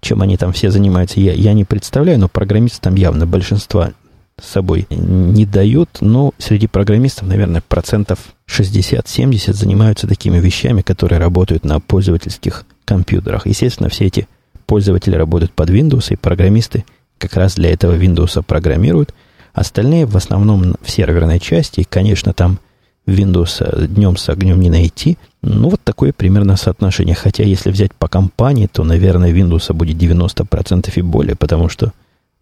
[0.00, 3.92] чем они там все занимаются, я, я не представляю, но программисты там явно большинства
[4.40, 11.64] с собой не дают, но среди программистов, наверное, процентов 60-70 занимаются такими вещами, которые работают
[11.64, 13.46] на пользовательских компьютерах.
[13.46, 14.28] Естественно, все эти
[14.66, 16.84] пользователи работают под Windows, и программисты
[17.18, 19.14] как раз для этого Windows программируют.
[19.52, 22.58] Остальные в основном в серверной части, и, конечно, там
[23.06, 25.16] Windows днем с огнем не найти.
[25.42, 27.14] Ну, вот такое примерно соотношение.
[27.14, 31.92] Хотя, если взять по компании, то, наверное, Windows будет 90% и более, потому что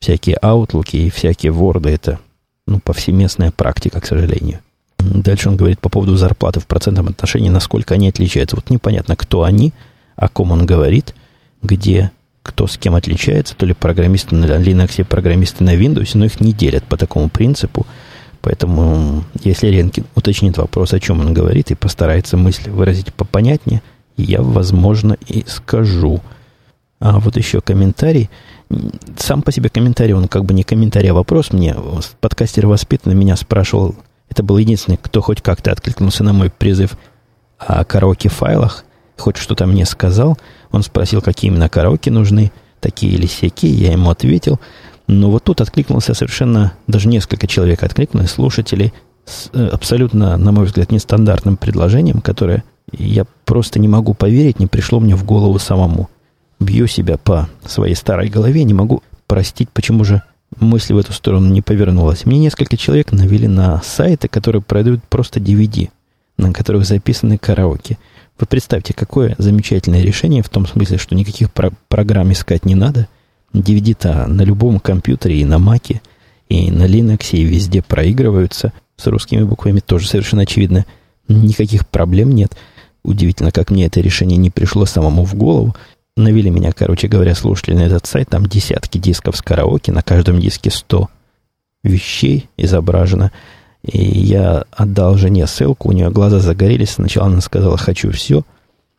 [0.00, 2.18] всякие Outlook и всякие Word это
[2.66, 4.60] ну, повсеместная практика, к сожалению.
[4.98, 8.56] Дальше он говорит по поводу зарплаты в процентном отношении, насколько они отличаются.
[8.56, 9.72] Вот непонятно, кто они,
[10.16, 11.14] о ком он говорит,
[11.64, 12.12] где,
[12.44, 16.52] кто с кем отличается, то ли программисты на Linux, программисты на Windows, но их не
[16.52, 17.86] делят по такому принципу.
[18.40, 23.82] Поэтому, если Ренкин уточнит вопрос, о чем он говорит, и постарается мысль выразить попонятнее,
[24.16, 26.20] я, возможно, и скажу.
[27.00, 28.30] А вот еще комментарий–
[29.16, 31.76] сам по себе комментарий, он как бы не комментарий, а вопрос мне.
[32.20, 33.94] Подкастер воспитанный меня спрашивал,
[34.28, 36.96] это был единственный, кто хоть как-то откликнулся на мой призыв
[37.58, 38.84] о караоке-файлах,
[39.16, 40.38] хоть что-то мне сказал.
[40.74, 44.60] Он спросил, какие именно караоке нужны, такие или сяки, я ему ответил.
[45.06, 48.92] Но вот тут откликнулся совершенно, даже несколько человек откликнулось, слушателей,
[49.24, 54.66] с э, абсолютно, на мой взгляд, нестандартным предложением, которое я просто не могу поверить, не
[54.66, 56.08] пришло мне в голову самому
[56.60, 60.22] бью себя по своей старой голове, не могу простить, почему же
[60.60, 62.26] мысль в эту сторону не повернулась.
[62.26, 65.90] Мне несколько человек навели на сайты, которые продают просто DVD,
[66.36, 67.98] на которых записаны караоке.
[68.38, 73.08] Вы представьте, какое замечательное решение, в том смысле, что никаких про- программ искать не надо.
[73.52, 76.02] DVD-то на любом компьютере и на Маке,
[76.48, 78.72] и на Linux, и везде проигрываются.
[78.96, 80.84] С русскими буквами тоже совершенно очевидно.
[81.28, 82.56] Никаких проблем нет.
[83.04, 85.74] Удивительно, как мне это решение не пришло самому в голову
[86.16, 88.28] навели меня, короче говоря, слушатели на этот сайт.
[88.30, 91.08] Там десятки дисков с караоке, на каждом диске 100
[91.82, 93.32] вещей изображено.
[93.84, 96.90] И я отдал жене ссылку, у нее глаза загорелись.
[96.90, 98.42] Сначала она сказала «хочу все».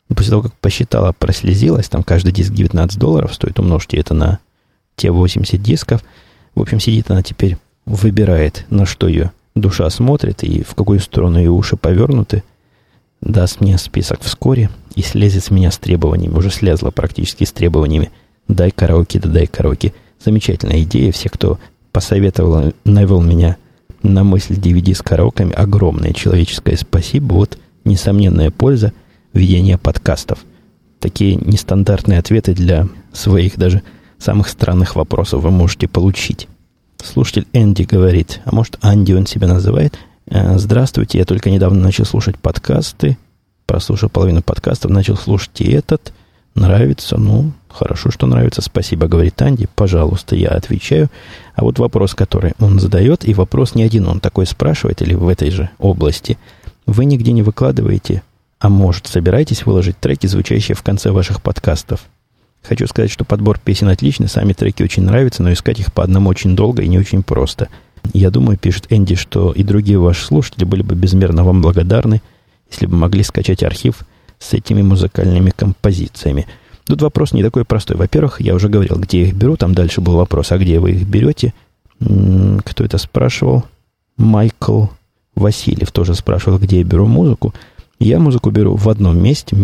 [0.08, 4.39] После того, как посчитала, прослезилась, там каждый диск 19 долларов стоит, умножьте это на
[4.95, 6.04] те 80 дисков.
[6.54, 11.39] В общем, сидит она теперь, выбирает, на что ее душа смотрит и в какую сторону
[11.39, 12.43] ее уши повернуты–
[13.26, 18.12] даст мне список вскоре и слезет с меня с требованиями, уже слезла практически с требованиями.
[18.48, 19.93] Дай караоке, да дай караоке.
[20.24, 21.12] Замечательная идея.
[21.12, 21.60] Все, кто
[21.91, 23.58] посоветовал, навел меня
[24.13, 27.34] на мысль DVD с караоками, огромное человеческое спасибо.
[27.34, 28.94] Вот несомненная польза
[29.34, 30.39] ведения подкастов.
[31.00, 33.82] Такие нестандартные ответы для своих даже
[34.18, 36.48] самых странных вопросов вы можете получить.
[37.04, 42.06] Слушатель Энди говорит, а может Анди он себя называет– Э, здравствуйте, я только недавно начал
[42.06, 43.18] слушать подкасты,
[43.65, 46.13] прослушал половину подкастов, начал слушать и этот.
[46.56, 51.10] Нравится, ну, хорошо, что нравится, спасибо, говорит Анди, пожалуйста, я отвечаю.
[51.56, 55.28] А вот вопрос, который он задает, и вопрос не один, он такой спрашивает, или в
[55.28, 56.38] этой же области.
[56.86, 58.24] Вы нигде не выкладываете,
[58.60, 62.02] а может, собираетесь выложить треки, звучащие в конце ваших подкастов?
[62.64, 66.30] Хочу сказать, что подбор песен отличный, сами треки очень нравятся, но искать их по одному
[66.30, 67.68] очень долго и не очень просто–
[68.14, 72.22] я думаю, пишет Энди, что и другие ваши слушатели были бы безмерно вам благодарны,
[72.70, 74.02] если бы могли скачать архив
[74.40, 76.48] с этими музыкальными композициями.
[76.86, 77.98] Тут вопрос не такой простой.
[77.98, 79.58] Во-первых, я уже говорил, где их беру.
[79.58, 81.54] Там дальше был вопрос, а где вы их берете?
[82.00, 83.63] Кто это спрашивал?
[84.17, 84.86] Майкл
[85.36, 87.54] Васильев тоже спрашивал, где я беру музыку.
[88.00, 89.58] Я музыку беру в одном месте.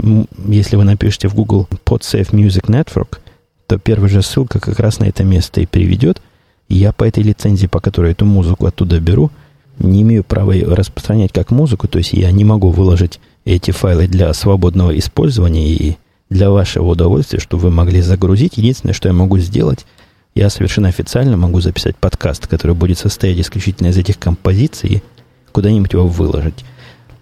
[0.47, 3.19] Если вы напишете в Google PodSafe Music Network,
[3.67, 6.21] то первая же ссылка как раз на это место и приведет.
[6.69, 9.29] Я по этой лицензии, по которой эту музыку оттуда беру,
[9.77, 14.33] не имею права распространять как музыку, то есть я не могу выложить эти файлы для
[14.33, 15.97] свободного использования и
[16.31, 18.57] для вашего удовольствия, чтобы вы могли загрузить.
[18.57, 19.85] Единственное, что я могу сделать,
[20.33, 25.03] я совершенно официально могу записать подкаст, который будет состоять исключительно из этих композиций,
[25.51, 26.63] куда-нибудь его выложить.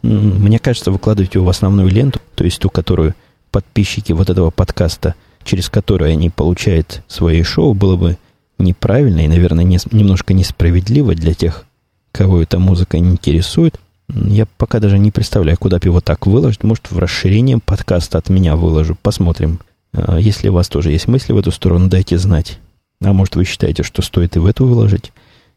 [0.04, 3.15] Мне кажется, выкладывать его в основную ленту, то есть ту, которую
[3.50, 8.17] подписчики вот этого подкаста, через которую они получают свои шоу, было бы
[8.60, 11.65] неправильно и, наверное, не, немножко несправедливо для тех,
[12.12, 13.80] кого эта музыка не интересует.
[14.13, 16.63] Я пока даже не представляю, куда его так выложить.
[16.63, 18.98] Может, в расширение подкаста от меня выложу.
[19.02, 19.60] Посмотрим.
[19.93, 22.60] А, если у вас тоже есть мысли в эту сторону, дайте знать.
[23.02, 25.13] А может, вы считаете, что стоит и в эту выложить?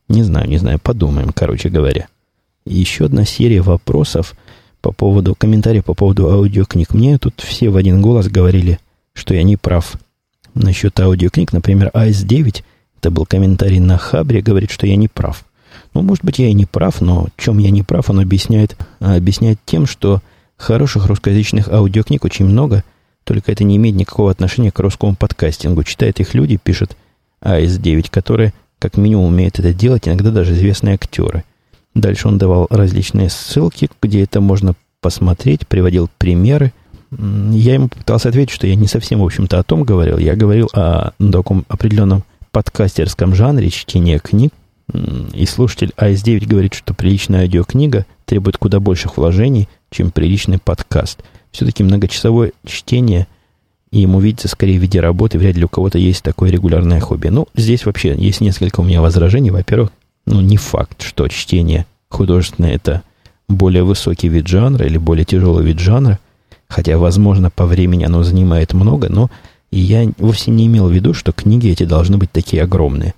[0.09, 0.79] Не знаю, не знаю.
[0.79, 2.09] Подумаем, короче говоря.
[2.65, 4.35] Еще одна серия вопросов
[4.81, 6.93] по поводу, комментариев по поводу аудиокниг.
[6.93, 8.79] Мне тут все в один голос говорили,
[9.15, 9.95] что я не прав
[10.55, 11.53] насчет аудиокниг.
[11.53, 12.62] Например, АС-9,
[12.99, 15.45] это был комментарий на Хабре, говорит, что я не прав.
[15.94, 19.59] Ну, может быть, я и не прав, но чем я не прав, он объясняет, объясняет
[19.64, 20.22] тем, что
[20.57, 22.85] хороших русскоязычных аудиокниг очень много,
[23.24, 25.85] только это не имеет никакого отношения к русскому подкастингу.
[25.85, 26.96] Читают их люди, пишет
[27.42, 31.44] АС-9, которые как минимум умеют это делать, иногда даже известные актеры.
[31.94, 36.72] Дальше он давал различные ссылки, где это можно посмотреть, приводил примеры.
[37.11, 40.16] Я ему пытался ответить, что я не совсем, в общем-то, о том говорил.
[40.16, 44.52] Я говорил о таком определенном подкастерском жанре чтения книг,
[44.92, 51.22] и слушатель АС9 говорит, что приличная аудиокнига требует куда больших вложений, чем приличный подкаст.
[51.50, 53.26] Все-таки многочасовое чтение,
[53.90, 57.28] ему видится скорее в виде работы, вряд ли у кого-то есть такое регулярное хобби.
[57.28, 59.50] Ну, здесь вообще есть несколько у меня возражений.
[59.50, 59.90] Во-первых,
[60.26, 63.02] ну, не факт, что чтение художественное– это
[63.48, 66.18] более высокий вид жанра или более тяжелый вид жанра,
[66.68, 69.31] хотя, возможно, по времени оно занимает много, но
[69.70, 73.14] я вовсе не имел в виду, что книги эти должны быть такие огромные.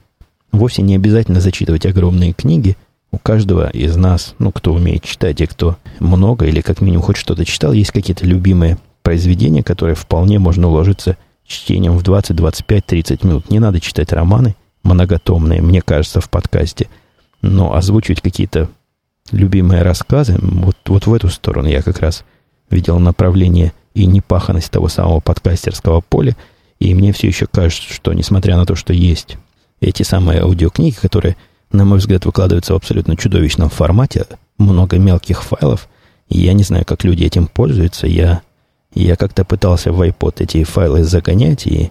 [0.54, 2.76] Вовсе не обязательно зачитывать огромные книги.
[3.10, 7.16] У каждого из нас, ну, кто умеет читать и кто много или как минимум хоть
[7.16, 13.24] что-то читал, есть какие-то любимые произведения, которые вполне можно уложиться чтением в 20, 25, 30
[13.24, 13.50] минут.
[13.50, 16.88] Не надо читать романы многотомные, мне кажется, в подкасте.
[17.42, 18.68] Но озвучивать какие-то
[19.32, 22.24] любимые рассказы, вот, вот в эту сторону я как раз
[22.70, 26.36] видел направление и непаханность того самого подкастерского поля.
[26.78, 29.36] И мне все еще кажется, что несмотря на то, что есть
[29.80, 31.36] эти самые аудиокниги, которые,
[31.72, 34.26] на мой взгляд, выкладываются в абсолютно чудовищном формате,
[34.58, 35.88] много мелких файлов,
[36.28, 38.06] и я не знаю, как люди этим пользуются.
[38.06, 38.42] Я,
[38.94, 41.90] я как-то пытался в iPod эти файлы загонять, и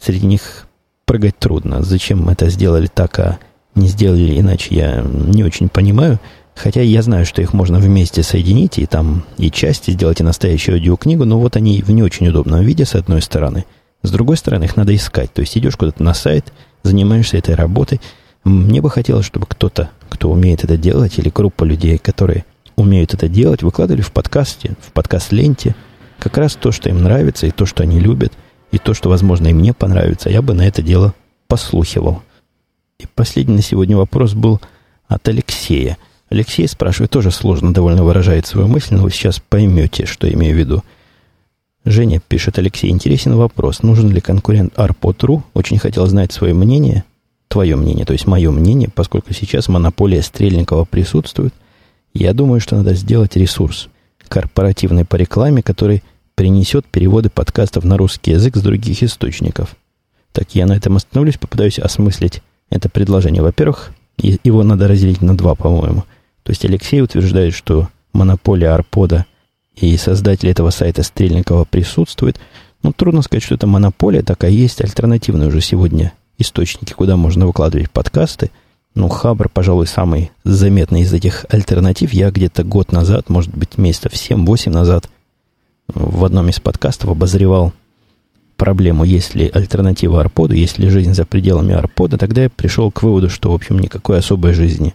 [0.00, 0.66] среди них
[1.04, 1.82] прыгать трудно.
[1.82, 3.38] Зачем это сделали так, а
[3.74, 6.20] не сделали иначе, я не очень понимаю.
[6.54, 10.76] Хотя я знаю, что их можно вместе соединить, и там и части сделать, и настоящую
[10.76, 13.64] аудиокнигу, но вот они в не очень удобном виде, с одной стороны.
[14.02, 15.32] С другой стороны, их надо искать.
[15.32, 18.00] То есть идешь куда-то на сайт, занимаешься этой работой.
[18.44, 22.44] Мне бы хотелось, чтобы кто-то, кто умеет это делать, или группа людей, которые
[22.76, 25.74] умеют это делать, выкладывали в подкасте, в подкаст-ленте
[26.18, 28.32] как раз то, что им нравится, и то, что они любят,
[28.70, 30.30] и то, что, возможно, и мне понравится.
[30.30, 31.14] Я бы на это дело
[31.48, 32.22] послухивал.
[32.98, 34.60] И последний на сегодня вопрос был
[35.08, 35.98] от Алексея.
[36.30, 40.58] Алексей спрашивает, тоже сложно довольно выражает свою мысль, но вы сейчас поймете, что имею в
[40.58, 40.82] виду.
[41.84, 43.82] Женя пишет, Алексей, интересен вопрос.
[43.82, 45.42] Нужен ли конкурент Arpo.ru?
[45.54, 47.04] Очень хотел знать свое мнение,
[47.48, 51.52] твое мнение, то есть мое мнение, поскольку сейчас монополия Стрельникова присутствует.
[52.14, 53.88] Я думаю, что надо сделать ресурс
[54.28, 56.02] корпоративный по рекламе, который
[56.34, 59.76] принесет переводы подкастов на русский язык с других источников.
[60.32, 63.42] Так, я на этом остановлюсь, попытаюсь осмыслить это предложение.
[63.42, 66.04] Во-первых, его надо разделить на два, по-моему.
[66.44, 69.26] То есть Алексей утверждает, что монополия Арпода
[69.76, 72.38] и создатель этого сайта Стрельникова присутствует.
[72.82, 77.90] Ну, трудно сказать, что это монополия, такая есть альтернативные уже сегодня источники, куда можно выкладывать
[77.90, 78.50] подкасты.
[78.94, 82.12] Ну, Хабр, пожалуй, самый заметный из этих альтернатив.
[82.12, 85.08] Я где-то год назад, может быть, месяцев 7-8 назад
[85.88, 87.72] в одном из подкастов обозревал
[88.56, 92.18] проблему, есть ли альтернатива Арподу, есть ли жизнь за пределами Арпода.
[92.18, 94.94] Тогда я пришел к выводу, что, в общем, никакой особой жизни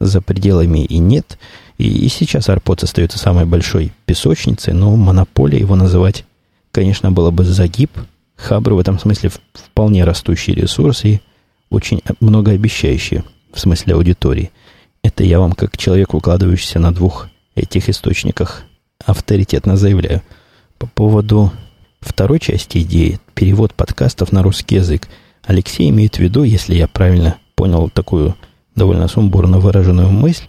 [0.00, 1.38] за пределами и нет–
[1.78, 6.24] и, и сейчас Арпоц остается самой большой песочницей, но монополия его называть,
[6.72, 7.90] конечно, было бы загиб.
[8.36, 11.20] Хабр в этом смысле вполне растущий ресурс и
[11.70, 13.22] очень многообещающий
[13.52, 14.50] в смысле аудитории.
[15.02, 18.64] Это я вам, как человек, укладывающийся на двух этих источниках,
[19.04, 20.22] авторитетно заявляю.
[20.78, 21.52] По поводу
[22.00, 25.08] второй части идеи, перевод подкастов на русский язык,
[25.44, 28.36] Алексей имеет в виду, если я правильно понял такую
[28.76, 30.44] довольно сумбурно выраженную мысль,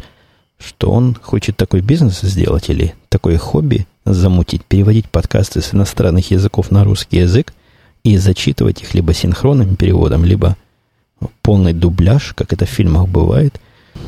[0.60, 6.72] что он хочет такой бизнес сделать или такое хобби замутить, переводить подкасты с иностранных языков
[6.72, 7.54] на русский язык
[8.04, 10.56] и зачитывать их либо синхронным переводом, либо
[11.42, 13.60] полный дубляж, как это в фильмах бывает.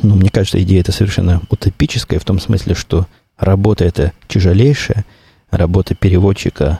[0.03, 3.07] Ну, мне кажется, идея это совершенно утопическая в том смысле, что
[3.37, 5.05] работа это тяжелейшая,
[5.49, 6.79] работа переводчика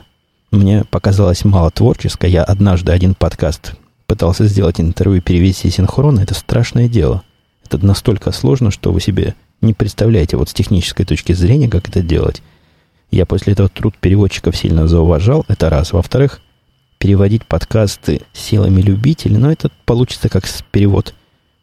[0.50, 2.30] мне показалась мало творческой.
[2.30, 3.74] Я однажды один подкаст
[4.06, 6.20] пытался сделать интервью и перевести синхронно.
[6.20, 7.22] Это страшное дело.
[7.74, 12.02] Это настолько сложно, что вы себе не представляете вот с технической точки зрения, как это
[12.02, 12.42] делать.
[13.10, 15.44] Я после этого труд переводчиков сильно зауважал.
[15.48, 15.92] Это раз.
[15.92, 16.40] Во-вторых,
[16.98, 21.14] переводить подкасты силами любителей, но это получится как перевод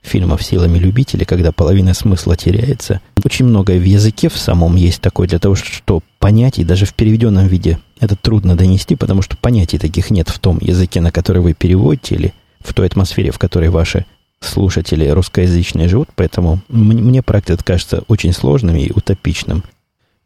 [0.01, 3.01] фильмов силами любителей, когда половина смысла теряется.
[3.26, 7.47] Очень многое в языке в самом есть такое для того, что понятий даже в переведенном
[7.47, 11.53] виде это трудно донести, потому что понятий таких нет в том языке, на который вы
[11.53, 14.05] переводите, или в той атмосфере, в которой ваши
[14.40, 16.10] слушатели русскоязычные живут.
[16.16, 19.64] Поэтому мне этот кажется очень сложным и утопичным.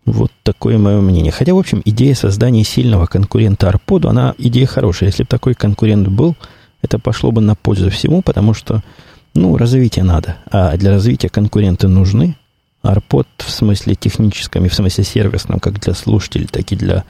[0.06, 1.32] Вот такое мое мнение.
[1.32, 5.10] Хотя, в общем, идея создания сильного конкурента Арподу, она идея хорошая.
[5.10, 6.36] Если бы такой конкурент был,
[6.82, 8.84] это пошло бы на пользу всему, потому что
[9.34, 10.38] ну, развитие надо.
[10.50, 12.36] А для развития конкуренты нужны.
[12.82, 17.04] Арпод в смысле техническом и в смысле сервисном, как для слушателей, так и для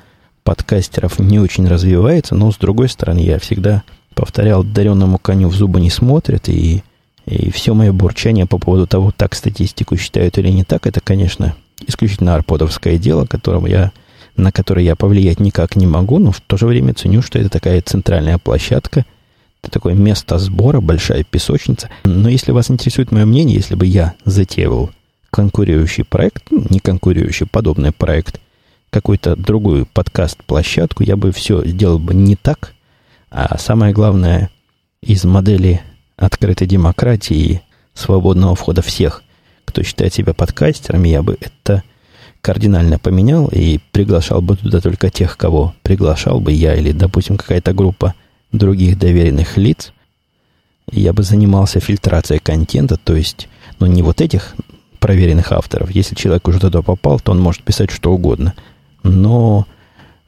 [0.43, 2.35] подкастеров не очень развивается.
[2.35, 3.83] Но, с другой стороны, я всегда
[4.13, 6.49] повторял, даренному коню в зубы не смотрят.
[6.49, 6.83] И,
[7.25, 11.55] и все мое бурчание по поводу того, так статистику считают или не так, это, конечно,
[11.85, 13.91] исключительно арподовское дело, которого я,
[14.35, 17.49] на которое я повлиять никак не могу, но в то же время ценю, что это
[17.49, 19.05] такая центральная площадка–
[19.61, 21.89] это такое место сбора, большая песочница.
[22.03, 24.89] Но если вас интересует мое мнение, если бы я затеял
[25.29, 28.41] конкурирующий проект, ну, не конкурирующий, подобный проект,
[28.89, 32.73] какую-то другую подкаст-площадку, я бы все сделал бы не так.
[33.29, 34.49] А самое главное,
[35.01, 35.81] из модели
[36.21, 37.61] открытой демократии и
[37.93, 39.23] свободного входа всех,
[39.65, 41.83] кто считает себя подкастерами, я бы это
[42.41, 47.73] кардинально поменял и приглашал бы туда только тех, кого приглашал бы я или, допустим, какая-то
[47.73, 48.15] группа
[48.51, 49.93] других доверенных лиц,
[50.91, 53.47] я бы занимался фильтрацией контента, то есть,
[53.79, 54.55] ну, не вот этих
[54.99, 55.91] проверенных авторов.
[55.91, 58.53] Если человек уже туда попал, то он может писать что угодно.
[59.03, 59.65] Но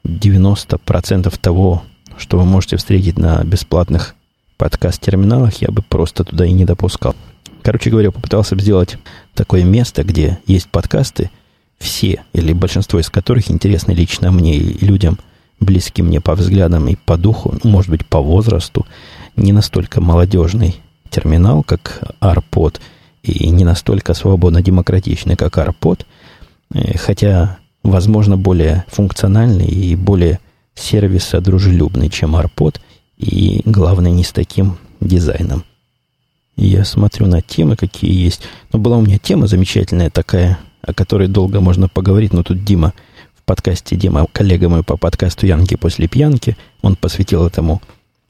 [0.04, 1.82] 90% того,
[2.16, 4.14] что вы можете встретить на бесплатных
[4.56, 7.14] подкаст-терминалах, я бы просто туда и не допускал.
[7.62, 8.98] Короче говоря, попытался сделать
[9.34, 11.30] такое место, где есть подкасты,
[11.78, 15.18] все или большинство из которых интересны лично мне и людям–
[15.60, 18.86] близкий мне по взглядам и по духу, ну, может быть, по возрасту,
[19.36, 20.76] не настолько молодежный
[21.10, 22.80] терминал, как ARPod,
[23.22, 26.04] и не настолько свободно-демократичный, как ARPod,
[26.74, 30.40] э, хотя, возможно, более функциональный и более
[30.74, 32.80] сервисодружелюбный, чем ARPod,
[33.16, 35.64] и, главное, не с таким дизайном.
[36.56, 38.42] Я смотрю на темы, какие есть.
[38.72, 42.92] Но была у меня тема замечательная такая, о которой долго можно поговорить, но тут Дима
[43.44, 46.56] подкасте Дима, коллега мой по подкасту «Янки после пьянки».
[46.82, 47.82] Он посвятил этому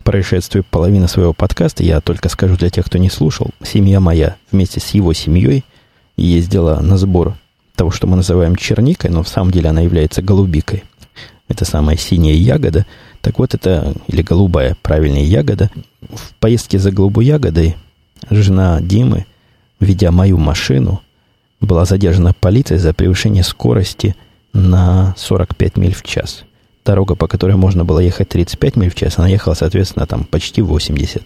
[0.03, 1.83] происшествию половину своего подкаста.
[1.83, 3.51] Я только скажу для тех, кто не слушал.
[3.63, 5.65] Семья моя вместе с его семьей
[6.17, 7.37] ездила на сбор
[7.75, 10.85] того, что мы называем черникой, но в самом деле она является голубикой.
[11.49, 12.87] Это самая синяя ягода.
[13.25, 15.71] Так вот, это, или голубая, правильная ягода.
[16.03, 17.75] В поездке за голубой ягодой
[18.29, 19.25] жена Димы,
[19.81, 21.01] ведя мою машину,
[21.59, 24.15] была задержана полицией за превышение скорости
[24.53, 26.45] на 45 миль в час.
[26.85, 30.61] Дорога, по которой можно было ехать 35 миль в час, она ехала, соответственно, там почти
[30.61, 31.23] 80.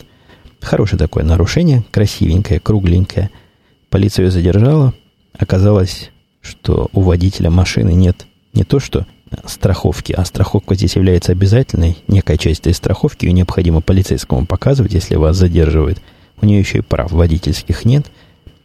[0.60, 3.30] Хорошее такое нарушение, красивенькое, кругленькое.
[3.90, 4.94] Полиция ее задержала.
[5.36, 9.04] Оказалось, что у водителя машины нет не то что
[9.46, 11.98] страховки, а страховка здесь является обязательной.
[12.08, 16.00] Некая часть этой страховки ее необходимо полицейскому показывать, если вас задерживают.
[16.40, 18.06] У нее еще и прав водительских нет.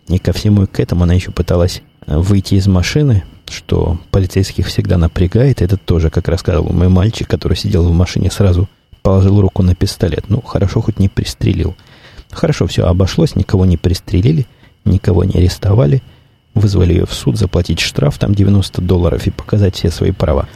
[0.07, 5.61] И ко всему к этому она еще пыталась выйти из машины, что полицейских всегда напрягает.
[5.61, 8.68] Это тоже, как рассказывал мой мальчик, который сидел в машине, сразу
[9.01, 10.26] положил руку на пистолет.
[10.30, 11.76] Ну, хорошо, хоть не пристрелил.
[12.32, 14.47] Хорошо, все обошлось, никого не пристрелили,
[14.86, 16.01] никого не арестовали.
[16.56, 20.47] Вызвали ее в суд, заплатить штраф, там 90 долларов и показать все свои права.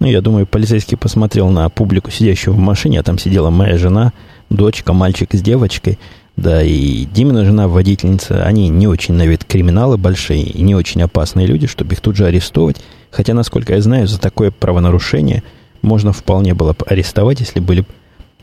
[0.00, 4.12] Ну, я думаю, полицейский посмотрел на публику, сидящую в машине, а там сидела моя жена,
[4.50, 5.98] дочка, мальчик с девочкой–
[6.36, 11.02] да, и Димина жена, водительница, они не очень на вид криминалы большие и не очень
[11.02, 12.76] опасные люди, чтобы их тут же арестовать.
[13.10, 15.44] Хотя, насколько я знаю, за такое правонарушение
[15.82, 17.84] можно вполне было бы арестовать, если были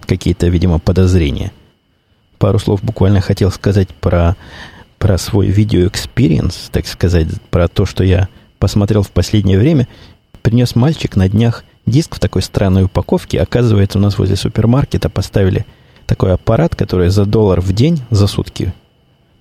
[0.06, 1.52] какие-то, видимо, подозрения.
[2.38, 4.38] Пару слов буквально хотел сказать про,
[5.02, 9.90] про свой видео- experience, так сказать, про то, что я посмотрел в последнее время.
[10.42, 13.42] Принес мальчик на днях диск в такой странной упаковке.
[13.42, 15.66] Оказывается, у нас возле супермаркета поставили–
[16.12, 18.74] такой аппарат, который за доллар в день, за сутки,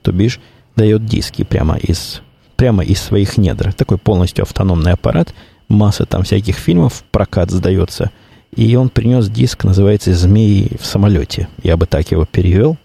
[0.03, 0.39] то бишь,
[0.77, 2.23] дает диски прямо из
[2.55, 3.73] прямо из своих недр.
[3.73, 5.35] Такой полностью автономный аппарат.
[5.69, 8.13] Масса там всяких фильмов прокат сдается.
[8.55, 11.49] И он принес диск, называется «Змеи в самолете».
[11.65, 12.77] Я бы так его перевел.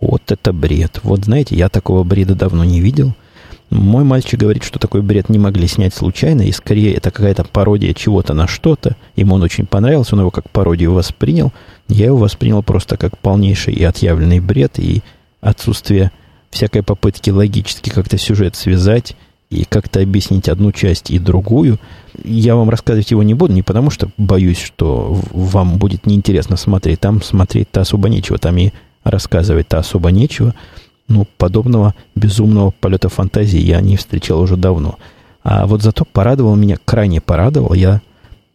[0.00, 1.00] Вот это бред.
[1.02, 3.14] Вот знаете, я такого бреда давно не видел–
[3.70, 7.92] мой мальчик говорит, что такой бред не могли снять случайно, и скорее это какая-то пародия
[7.92, 8.96] чего-то на что-то.
[9.14, 11.52] Ему он очень понравился, он его как пародию воспринял.
[11.86, 15.02] Я его воспринял просто как полнейший и отъявленный бред, и
[15.42, 16.12] отсутствие
[16.50, 19.16] всякой попытки логически как-то сюжет связать
[19.50, 21.78] и как-то объяснить одну часть и другую.
[22.24, 27.00] Я вам рассказывать его не буду, не потому что боюсь, что вам будет неинтересно смотреть.
[27.00, 28.72] Там смотреть-то особо нечего, там и
[29.08, 30.54] рассказывать-то особо нечего
[31.08, 34.98] ну, подобного безумного полета фантазии я не встречал уже давно.
[35.42, 37.72] А вот зато порадовал меня, крайне порадовал.
[37.72, 38.02] Я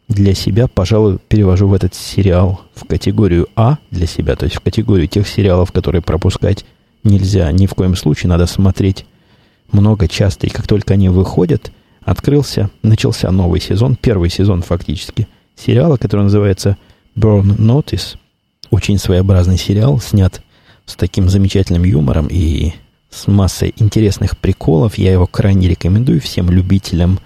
[0.07, 4.61] для себя, пожалуй, перевожу в этот сериал в категорию А для себя, то есть в
[4.61, 6.65] категорию тех сериалов, которые пропускать
[7.03, 9.05] нельзя ни в коем случае, надо смотреть
[9.71, 15.97] много, часто, и как только они выходят, открылся, начался новый сезон, первый сезон фактически, сериала,
[15.97, 16.77] который называется
[17.15, 18.17] Burn Notice.
[18.73, 20.41] Очень своеобразный сериал, снят
[20.87, 22.71] с таким замечательным юмором и
[23.11, 24.97] с массой интересных приколов.
[24.97, 27.19] Я его крайне рекомендую всем любителям.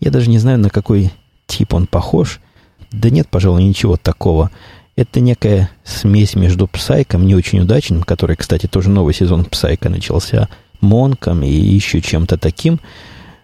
[0.00, 1.12] Я даже не знаю, на какой
[1.46, 2.40] тип он похож.
[2.90, 4.50] Да нет, пожалуй, ничего такого.
[4.96, 10.48] Это некая смесь между Псайком, не очень удачным, который, кстати, тоже новый сезон Псайка начался,
[10.80, 12.80] Монком и еще чем-то таким,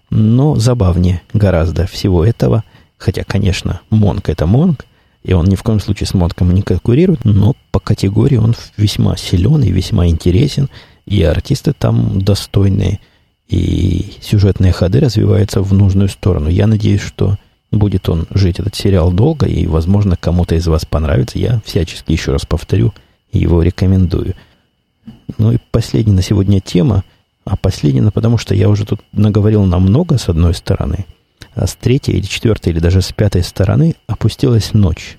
[0.08, 2.64] но забавнее гораздо всего этого.
[2.96, 4.86] Хотя, конечно, Монк это Монк,
[5.22, 9.16] и он ни в коем случае с Монком не конкурирует, но по категории он весьма
[9.16, 10.68] силен и весьма интересен,
[11.06, 13.00] и артисты там достойные,
[13.48, 16.48] и сюжетные ходы развиваются в нужную сторону.
[16.48, 17.36] Я надеюсь, что
[17.70, 21.38] будет он жить, этот сериал, долго, и, возможно, кому-то из вас понравится.
[21.38, 22.94] Я всячески, еще раз повторю,
[23.32, 24.34] его рекомендую.
[25.38, 27.04] Ну и последняя на сегодня тема,
[27.44, 31.04] а последняя, потому что я уже тут наговорил намного, с одной стороны–
[31.54, 35.18] а с третьей или четвертой, или даже с пятой стороны опустилась ночь.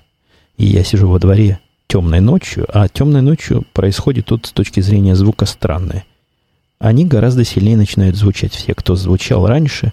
[0.56, 5.14] И я сижу во дворе темной ночью, а темной ночью происходит тут с точки зрения
[5.14, 6.04] звука странное.
[6.78, 8.52] Они гораздо сильнее начинают звучать.
[8.52, 9.92] Все, кто звучал раньше,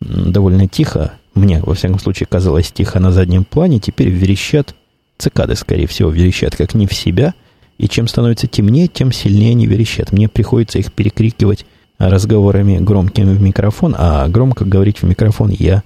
[0.00, 4.74] довольно тихо, мне, во всяком случае, казалось тихо на заднем плане, теперь верещат,
[5.18, 7.34] цикады, скорее всего, верещат как не в себя,
[7.78, 10.12] и чем становится темнее, тем сильнее они верещат.
[10.12, 11.64] Мне приходится их перекрикивать
[11.98, 15.82] разговорами громкими в микрофон, а громко говорить в микрофон я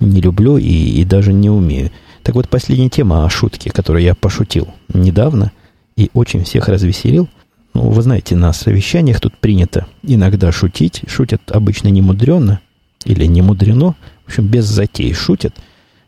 [0.00, 1.90] не люблю и, и даже не умею.
[2.22, 5.52] Так вот, последняя тема о шутке, которую я пошутил недавно
[5.96, 7.28] и очень всех развеселил.
[7.74, 11.02] Ну, вы знаете, на совещаниях тут принято иногда шутить.
[11.08, 12.60] Шутят обычно не мудрено
[13.04, 13.94] или не мудрено.
[14.24, 15.56] В общем, без затей шутят.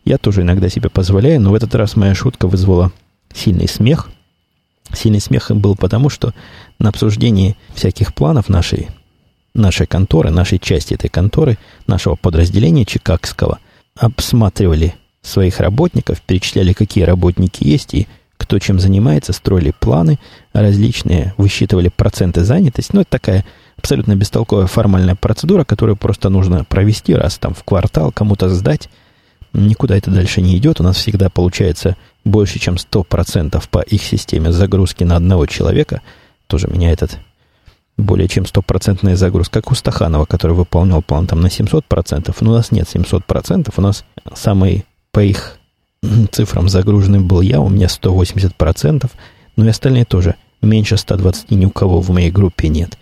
[0.05, 2.93] Я тоже иногда себе позволяю, но в этот раз моя шутка вызвала
[3.35, 4.11] сильный смех.
[4.93, 6.35] Сильный смех был потому, что
[6.79, 8.89] на обсуждении всяких планов нашей
[9.55, 13.59] нашей конторы, нашей части этой конторы, нашего подразделения чикагского,
[13.97, 20.19] обсматривали своих работников, перечисляли, какие работники есть и кто чем занимается, строили планы
[20.55, 22.91] различные, высчитывали проценты занятости.
[22.95, 23.45] Ну, это такая
[23.77, 28.89] абсолютно бестолковая формальная процедура, которую просто нужно провести раз там в квартал, кому-то сдать.
[29.53, 30.81] Никуда это дальше не идет.
[30.81, 36.01] У нас всегда получается больше, чем 100% по их системе загрузки на одного человека.
[36.47, 37.19] Тоже меня этот
[37.97, 42.55] более чем стопроцентная загрузка, как у Стаханова, который выполнял план там на 700%, но у
[42.55, 45.59] нас нет 700%, у нас самый по их
[46.33, 49.11] цифрам загруженный был я, у меня 180%,
[49.57, 50.37] но и остальные тоже.
[50.63, 52.99] Меньше 120 ни у кого в моей группе нет.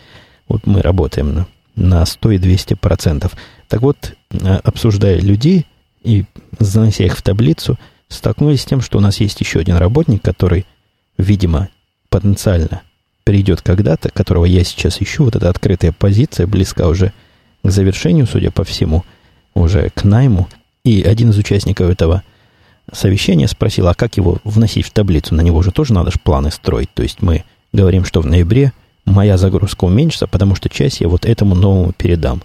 [0.48, 3.30] Вот мы работаем на, на 100 и 200%.
[3.68, 5.66] Так вот, э, обсуждая людей
[6.02, 6.24] и
[6.58, 7.78] занося их в таблицу,
[8.08, 10.66] столкнулись с тем, что у нас есть еще один работник, который,
[11.18, 11.68] видимо,
[12.08, 12.82] потенциально
[13.28, 17.12] придет когда-то, которого я сейчас ищу, вот эта открытая позиция, близка уже
[17.62, 19.04] к завершению, судя по всему,
[19.52, 20.48] уже к найму.
[20.82, 22.22] И один из участников этого
[22.90, 25.34] совещания спросил, а как его вносить в таблицу?
[25.34, 26.88] На него же тоже надо же планы строить.
[26.94, 28.72] То есть мы говорим, что в ноябре
[29.04, 32.42] моя загрузка уменьшится, потому что часть я вот этому новому передам.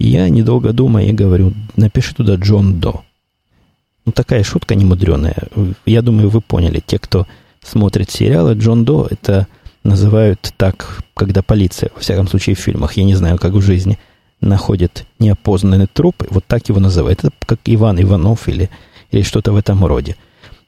[0.00, 3.04] И я, недолго думая, и говорю, напиши туда Джон До.
[4.04, 5.36] Ну, такая шутка немудреная.
[5.86, 6.82] Я думаю, вы поняли.
[6.84, 7.28] Те, кто
[7.62, 9.46] смотрит сериалы, Джон До– это
[9.84, 13.98] называют так, когда полиция, во всяком случае в фильмах, я не знаю, как в жизни,
[14.40, 17.20] находит неопознанный труп, вот так его называют.
[17.20, 18.70] Это как Иван Иванов или,
[19.10, 20.16] или что-то в этом роде.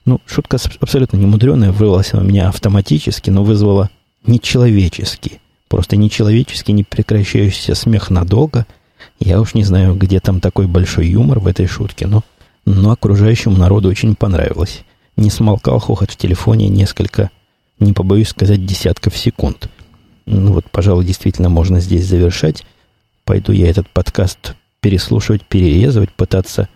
[0.04, 3.90] Ну, шутка абсолютно немудреная, вырвалась у меня автоматически, но вызвала
[4.26, 8.66] нечеловеческий, просто нечеловеческий, непрекращающийся смех надолго.
[9.18, 12.22] Я уж не знаю, где там такой большой юмор в этой шутке, но,
[12.66, 14.82] но окружающему народу очень понравилось.
[15.16, 17.30] Не смолкал хохот в телефоне несколько
[17.78, 19.68] не побоюсь сказать, десятков секунд.
[20.26, 22.64] Ну вот, пожалуй, действительно можно здесь завершать.
[23.24, 26.68] пойду я этот подкаст переслушивать, перерезывать, пытаться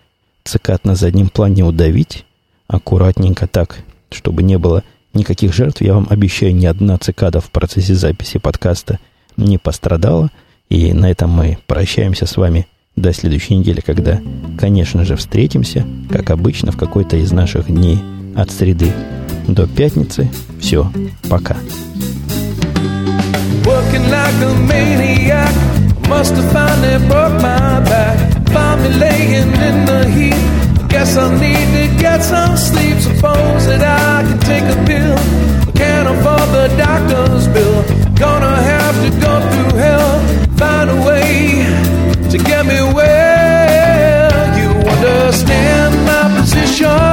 [0.44, 2.24] цикад на заднем плане удавить
[2.66, 3.78] аккуратненько так,
[4.10, 4.82] чтобы не было
[5.12, 5.82] никаких жертв.
[5.82, 8.98] Я вам обещаю, ни одна цикада в процессе записи подкаста
[9.36, 10.30] не пострадала.
[10.68, 14.20] И на этом мы прощаемся с вами до следующей недели, когда,
[14.58, 17.98] конечно же, встретимся, как обычно, в какой-то из наших дней
[18.34, 18.92] от среды
[19.47, 20.27] до пятницы.
[20.59, 20.85] Все,
[21.29, 21.55] пока.
[23.65, 25.53] Working like a maniac,
[26.09, 28.17] must have finally broke my back.
[28.49, 30.63] Found me laying in the heat.
[30.89, 32.97] Guess I need to get some sleep.
[32.99, 35.17] Suppose that I can take a pill.
[35.73, 37.83] Can't afford the doctor's bill.
[38.15, 40.19] Gonna have to go through hell.
[40.57, 41.65] Find a way
[42.29, 44.29] to get me where
[44.59, 47.06] you understand my position.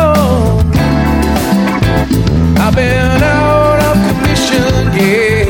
[2.68, 5.46] I've been out of commission, yeah.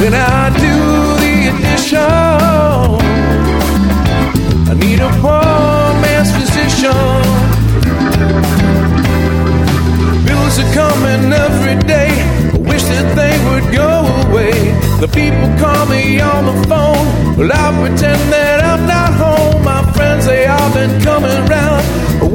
[0.00, 0.76] When I do
[1.22, 2.00] the addition,
[4.70, 7.20] I need a poor man's physician.
[10.24, 12.12] Bills are coming every day.
[12.54, 13.92] I wish that they would go
[14.24, 14.56] away.
[15.00, 17.36] The people call me on the phone.
[17.36, 18.59] Well, I pretend that
[18.94, 19.62] not home.
[19.64, 21.82] My friends, they all been coming round.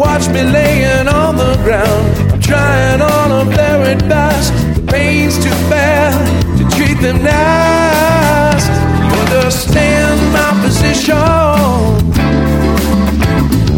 [0.03, 4.49] Watch me laying on the ground trying all of their advice.
[4.75, 6.13] The pain's too bad
[6.57, 8.65] to treat them nice.
[9.05, 11.15] You understand my position?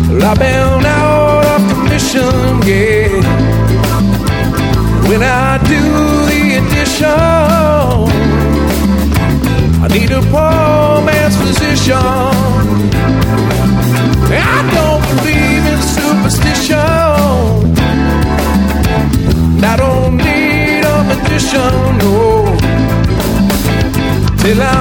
[0.10, 2.36] Well, I've been out of commission,
[2.68, 3.08] yeah.
[5.10, 5.82] When I do
[6.32, 7.08] the addition,
[9.84, 12.67] I need a poor man's physician.
[14.30, 16.78] I don't believe in superstition.
[19.64, 21.74] I don't need a magician.
[24.42, 24.77] Till I'm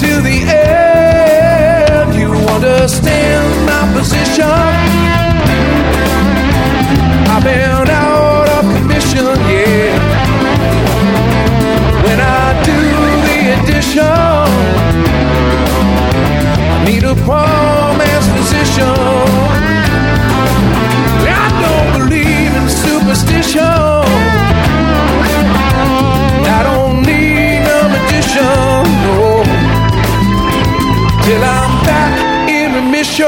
[0.00, 2.14] to the end.
[2.14, 4.46] You understand my position.
[7.32, 9.92] I've been out of commission, yeah.
[12.04, 12.78] When I do
[13.28, 14.04] the addition,
[16.74, 18.96] I need a poor man's physician.
[21.42, 23.89] I don't believe in superstition.
[31.30, 33.26] till I'm back in remission.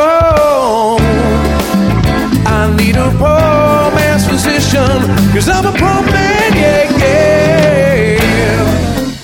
[2.59, 4.99] I need a romance physician,
[5.33, 6.83] cause I'm a poor man, yeah,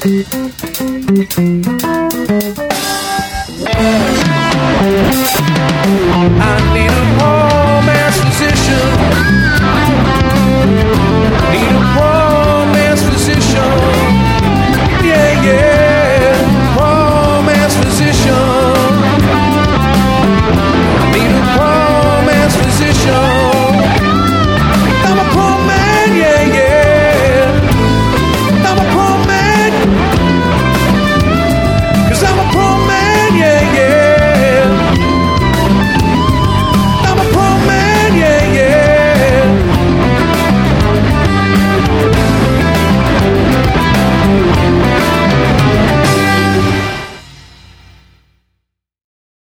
[0.07, 0.58] yeah.